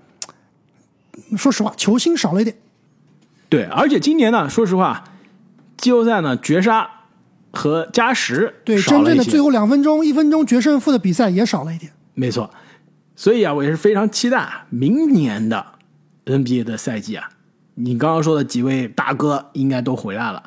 [1.36, 2.56] 说实话，球星少了一点。
[3.48, 5.02] 对，而且今年呢，说实话，
[5.76, 6.88] 季后赛呢绝杀
[7.50, 11.90] 和加时对，真正的最后两分钟、一分钟决胜负的比赛也少了一点。
[12.14, 12.48] 没错，
[13.18, 15.66] 所以啊，我也是非常期待明年的
[16.24, 17.28] NBA 的赛季啊。
[17.74, 20.40] 你刚刚说的几位大哥应该都回来了，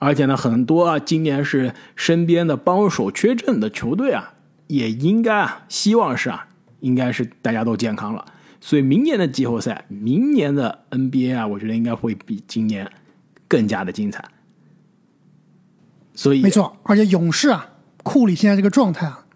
[0.00, 4.34] 而且呢，很多啊，今年是身边的帮手缺阵的球队啊，
[4.66, 6.48] 也应该啊，希望是啊，
[6.80, 8.24] 应该是大家都健康了。
[8.60, 12.90] 所以明年的季后赛，明年的 NBA 啊，我觉得应该会比今年
[13.46, 14.24] 更加的精彩。
[16.14, 17.68] 所以没错，而且勇士啊，
[18.02, 19.26] 库里现在这个状态啊，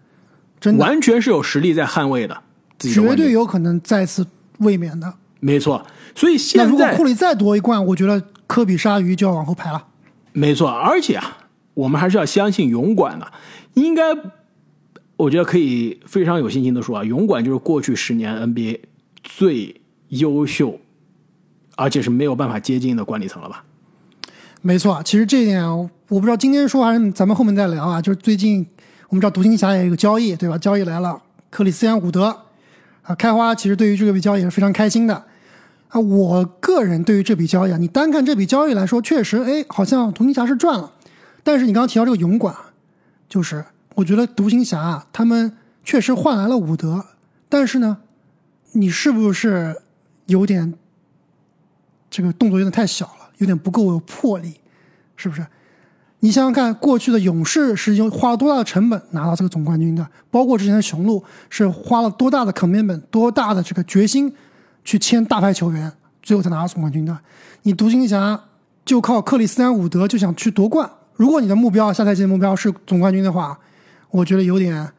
[0.59, 2.41] 真的完全是有实力在捍卫的，
[2.77, 4.25] 自己绝对有可能再次
[4.59, 5.13] 卫冕的。
[5.39, 5.85] 没错。
[6.15, 9.85] 所以现在如果库里再夺一冠，我觉得科比鲨鱼就要往后排了。
[10.31, 11.37] 没错，而且啊，
[11.73, 13.31] 我们还是要相信勇管的，
[13.75, 14.03] 应该，
[15.17, 18.79] 我觉得可以非常有信心的说啊，勇管就是过去十年 NBA
[19.23, 20.79] 最优秀，
[21.75, 23.63] 而且是没有办法接近的管理层了吧？
[24.61, 28.01] 没错，其实这一点我不知道今天说还是咱们后面再聊啊。
[28.01, 28.65] 就是最近
[29.09, 30.57] 我们知道独行侠也有一个交易，对吧？
[30.57, 32.44] 交易来了，克里斯蒂安伍德
[33.05, 35.25] 啊，开花其实对于这笔交易也是非常开心的
[35.89, 35.99] 啊。
[35.99, 40.91] 我个人对于这笔交易啊，你单看这笔交易来说，确实哎，好像独行侠是赚了。
[41.43, 42.55] 但是你刚刚提到这个勇管，
[43.29, 47.05] 就是我觉得独行侠啊，他们确实换来了伍德，
[47.47, 47.97] 但是呢，
[48.71, 49.79] 你是不是
[50.25, 50.73] 有点
[52.09, 54.55] 这个动作有点太小了，有点不够有魄力，
[55.15, 55.45] 是不是？
[56.21, 64.33] 你想想看，过去的勇士是用花了多大的成本拿到这个总冠军的，包括之前的雄鹿是花了多大的 commitment、多大的这个决心
[64.83, 65.91] 去签大牌球员，
[66.23, 67.15] 最后才拿到总冠军的。
[67.63, 68.39] 你独行侠
[68.83, 70.89] 就靠克里斯安伍德就想去夺冠。
[71.13, 73.57] 如果你的目标下赛季的目标是总冠军的话，
[74.09, 74.91] 我觉得有点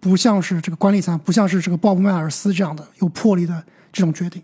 [0.00, 4.42] 不像是这个管理层，不像是这个鲍勃迈尔斯这样的有魄力的这种决定。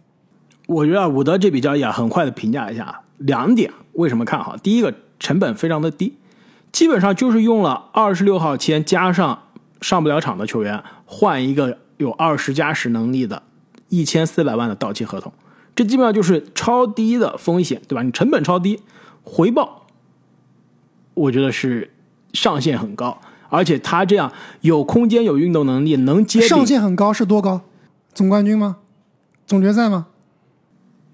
[0.67, 4.57] 我觉得伍德这笔交易啊，很快的评价一下两点，为什么看好？
[4.57, 6.17] 第一个，成本非常的低，
[6.73, 9.45] 基本上就是用了二十六号签加上
[9.81, 13.43] 上不了场的球员，换一个有二十加十能力的，
[13.89, 15.33] 一千四百万的到期合同，
[15.75, 18.03] 这基本上就是超低的风险，对吧？
[18.03, 18.81] 你成本超低，
[19.23, 19.87] 回报。
[21.15, 21.93] 我觉得是
[22.33, 27.61] 上限很高，而且他这样有空间、有运动能力，能接上限很高是多高？
[28.13, 28.79] 总冠军吗？
[29.47, 30.09] 总决赛吗？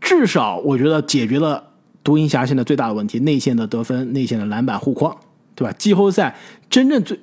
[0.00, 1.69] 至少我觉得解决了
[2.02, 5.16] 独行侠现在最大的问题：内线的得分、内线的篮板、护框，
[5.54, 5.74] 对吧？
[5.78, 6.36] 季后赛
[6.68, 7.20] 真正最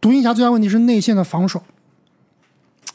[0.00, 1.62] 独行侠最大问题是内线的防守。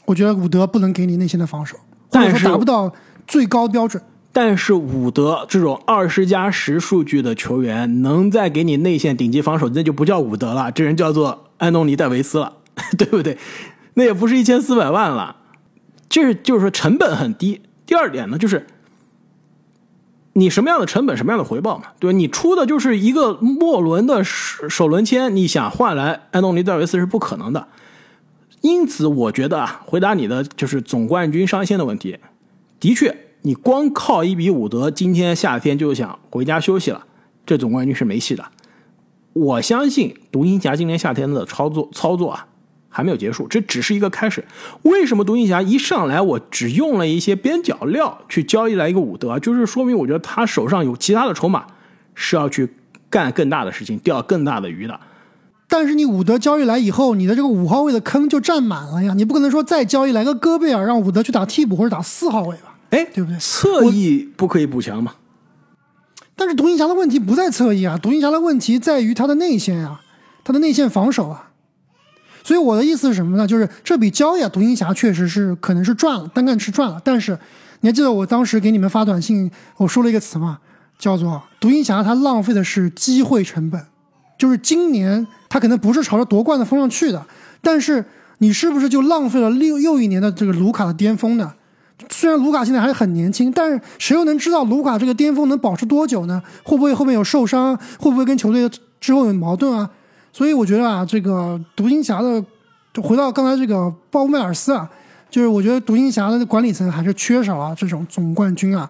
[0.05, 1.77] 我觉得伍德不能给你内线的防守，
[2.09, 2.93] 但是达不到
[3.27, 4.01] 最高标准。
[4.31, 12.53] 但是伍德这种二十加十数据的球员，能再给你内线顶级防守，那就不叫伍德了，这人叫做安东尼戴维斯了，
[12.97, 13.37] 对不对？
[13.95, 15.37] 那也不是一千四百万了，
[16.07, 17.61] 这就是说成本很低。
[17.85, 18.67] 第二点呢，就是
[20.37, 21.85] 你什么样的成本，什么样的回报嘛？
[21.99, 22.15] 对吧？
[22.15, 27.67] 你出的就是一个末轮的首首轮签，你想换来安东尼戴维斯是不可能的。
[28.61, 32.19] 因此，我觉得啊，回答你的就是总冠军上限的问题，
[32.79, 33.17] 的确。
[33.43, 37.05] 你光靠一比伍德，今天夏天就想回家休息了，
[37.45, 38.43] 这总冠军是没戏的。
[39.31, 42.47] 我相信独行侠今年夏天的操作操作啊，
[42.89, 44.43] 还没有结束，这只是一个开始。
[44.83, 51.65] 为什么独行侠一上来我只用了一些边角料去交易来一个伍德，就是说明我觉得他手上有其他的筹码，
[52.15, 52.69] 是要去
[53.09, 54.99] 干更大的事情，钓更大的鱼的。
[55.69, 62.75] 但是你伍德交易来以后，你的这个五号位的坑就占满了呀，你不可能说再交易来个戈贝尔，让伍德去打替补或者打四号位吧？
[62.91, 63.37] 哎，对不对？
[63.37, 65.15] 侧翼不可以补强吗？
[66.37, 70.01] 但是独行侠的问题不在侧翼啊，独行侠的问题在于他的内线啊，
[70.45, 71.51] 他的内线防守啊。
[72.47, 73.45] 所以我的意思是什么呢？
[73.45, 76.97] 就是这笔交易啊，独行侠确实是可能是赚了，单干是赚了。
[77.03, 77.37] 但是
[77.81, 80.59] 你还记得我当时给你们发短信，我说了一个词吗？
[80.97, 83.85] 叫做独行侠他浪费的是机会成本，
[84.37, 87.21] 就是今年他可能不是朝着夺冠的方向去的，
[87.61, 88.05] 但是
[88.37, 91.53] 你是不是就浪费了六又一年的这个卢卡的巅峰呢？
[92.09, 96.41] 虽然卢卡现在还很年轻，但是谁又能知道卢卡这个巅峰能保持多久呢？
[96.63, 97.75] 会不会后面有受伤？
[97.99, 98.69] 会不会跟球队
[99.01, 99.89] 之后有矛盾啊？
[100.37, 102.45] 所以我觉得啊，这个独行侠的，
[103.01, 104.87] 回到刚才这个鲍威尔斯啊，
[105.31, 108.87] 就是我觉得独行侠的管理层还是缺少了这种总冠军啊，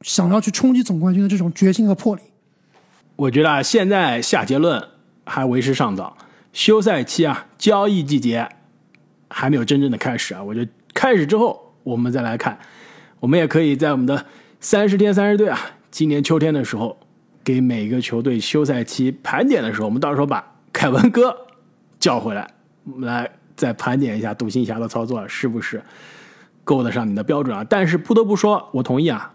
[0.00, 2.22] 想要去冲击总冠军的这种决心和魄力。
[3.14, 4.82] 我觉得啊，现在下结论
[5.24, 6.16] 还为时尚早，
[6.52, 8.48] 休赛期啊，交易季节
[9.30, 10.42] 还没有真正的开始啊。
[10.42, 11.60] 我觉得开始之后。
[11.84, 12.58] 我们再来看，
[13.18, 14.24] 我们也可以在我们的
[14.60, 15.58] 三十天三十队啊，
[15.90, 16.96] 今年秋天的时候，
[17.42, 20.51] 给每个球队休赛期盘点的时候，我们到时候把
[20.82, 21.46] 凯文哥
[22.00, 22.44] 叫回来，
[22.82, 25.80] 我们来再盘点一下独行侠的操作是不是
[26.64, 27.64] 够得上你的标准啊？
[27.70, 29.32] 但是不得不说，我同意啊，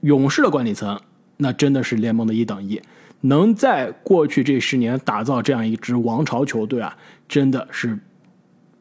[0.00, 0.98] 勇士的管理层
[1.36, 2.80] 那真的是联盟的一等一，
[3.20, 6.96] 能在过去这十年打造这样一支王朝球队啊，
[7.28, 7.98] 真的是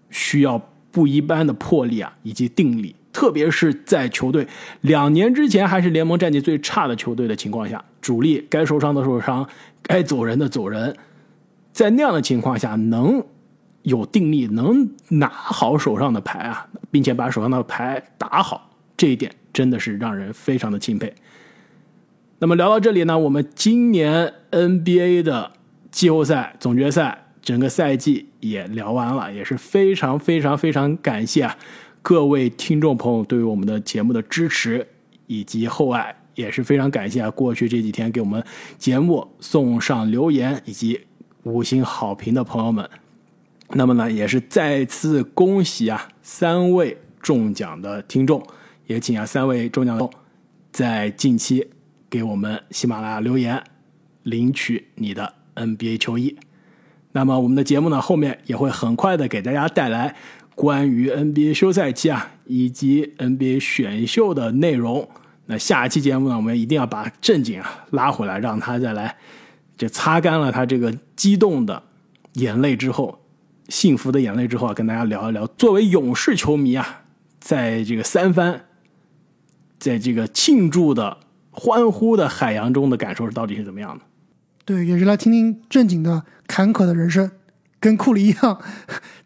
[0.10, 0.66] 需要。
[0.94, 4.46] 不一般的魄力啊，以及定力，特别是在球队
[4.82, 9.48] 两年之前还是联盟战绩最差的球队的情况下，主力该受伤的受伤，
[9.82, 10.94] 该走人的走人，
[11.72, 13.24] 在那样的情况下能
[13.84, 21.14] 有定力，能拿好手上的牌啊，并且把手上的牌打好，这一点真的是让人非常的钦佩。
[22.40, 25.52] 那么聊到这里呢，我们今年 NBA 的
[25.90, 27.26] 季后赛、总决赛。
[27.44, 31.58] 整个赛季也聊完了，也是非常非常非常感谢啊
[32.04, 34.88] 各位听众朋友对于我们的节目的支持
[35.26, 38.44] 以及厚爱，也是非常感谢啊过去这几天给我们
[38.78, 41.02] 节目送上留言以及
[41.44, 42.90] 五星好评的朋友们。
[43.74, 48.46] 那么呢，也是再次恭喜啊三位中奖的听众，
[48.86, 50.10] 也请啊三位中奖的
[50.72, 51.70] 在近期
[52.10, 53.64] 给我们喜马拉雅留言，
[54.24, 56.38] 领取你的 NBA 球衣。
[57.14, 60.16] 那么我们的节目呢，后面也会很快的给大家带来
[60.56, 65.08] 关于 NBA 休赛期啊以及 NBA 选秀的内容。
[65.46, 69.16] 那下一期节目呢，我们一定要把正经啊拉回来，让他再来
[69.82, 71.82] 就擦干了他这个激动的
[72.34, 73.20] 眼泪之后，
[73.68, 77.02] 幸福的眼泪之后啊，跟大家聊一聊，作为勇士球迷啊，
[77.40, 78.62] 在这个三番，
[79.80, 81.18] 在这个庆祝的
[81.50, 84.04] 欢呼的海洋中的感受到底是怎么样的？
[84.66, 87.32] 对，也是来听听正经的坎坷的人生，
[87.80, 88.62] 跟库里一样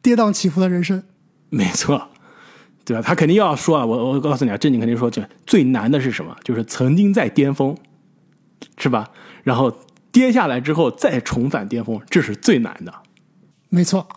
[0.01, 1.03] 跌宕起伏的人生。
[1.49, 2.07] 没错，
[2.85, 3.03] 对吧？
[3.05, 6.33] 他肯定要说啊，我我告诉你啊，正经肯定说，就最难的是什么？
[6.45, 7.75] 就是曾经在巅峰，
[8.77, 9.11] 是吧？
[9.43, 9.77] 然后
[10.16, 12.93] 跌下来之后再重返巅峰，这是最难的。
[13.68, 14.07] 没错。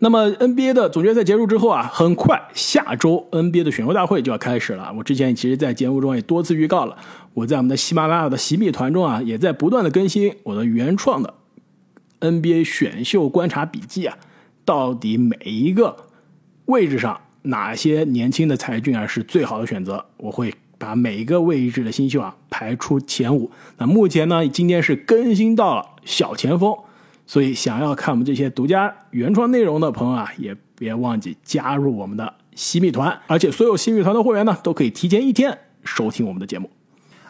[0.00, 4.92] 那么 NBA 的总决赛结束之后啊，很快下周 NBA 的选秀大会就要开始了。
[4.98, 6.98] 我之前其实，在节目中也多次预告了，
[7.32, 11.32] 我在我们的喜马拉雅的喜米团中啊，也在不断的更新我的原创的
[12.20, 14.18] NBA 选秀观察笔记啊，
[14.66, 15.96] 到底每一个
[16.66, 20.04] 位置上哪些年轻的才俊啊是最好的选择？
[20.18, 23.50] 我会把每一个位置的新秀啊排出前五。
[23.76, 26.74] 那目前呢，今天是更新到了小前锋。
[27.26, 33.20] 所以，想要看我们这些独家原创内容的朋友啊，也别忘记加入我们的西米团。
[33.26, 36.70] 而且，所有西米团的会员呢，都可以提前一天收听我们的节目。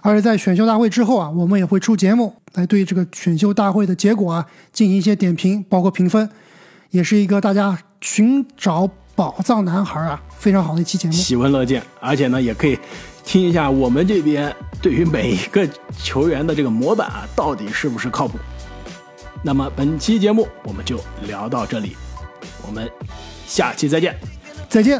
[0.01, 6.30] 而且，在选秀大会之后啊，我们也会出节目来对这个选秀大会的结果啊进行一些点评，包括评分，
[6.90, 11.12] 也是一个大家寻找宝藏男孩啊非常好的一期节目。
[11.12, 12.78] 喜闻乐见，而且呢，也可以
[13.28, 14.50] 听一下我们这边
[14.80, 15.68] 对于每一个
[16.02, 18.38] 球员的这个模板啊，到底是不是靠谱。
[19.42, 21.94] 那么本期节目我们就聊到这里，
[22.66, 22.90] 我们
[23.46, 24.18] 下期再见，
[24.70, 24.98] 再见。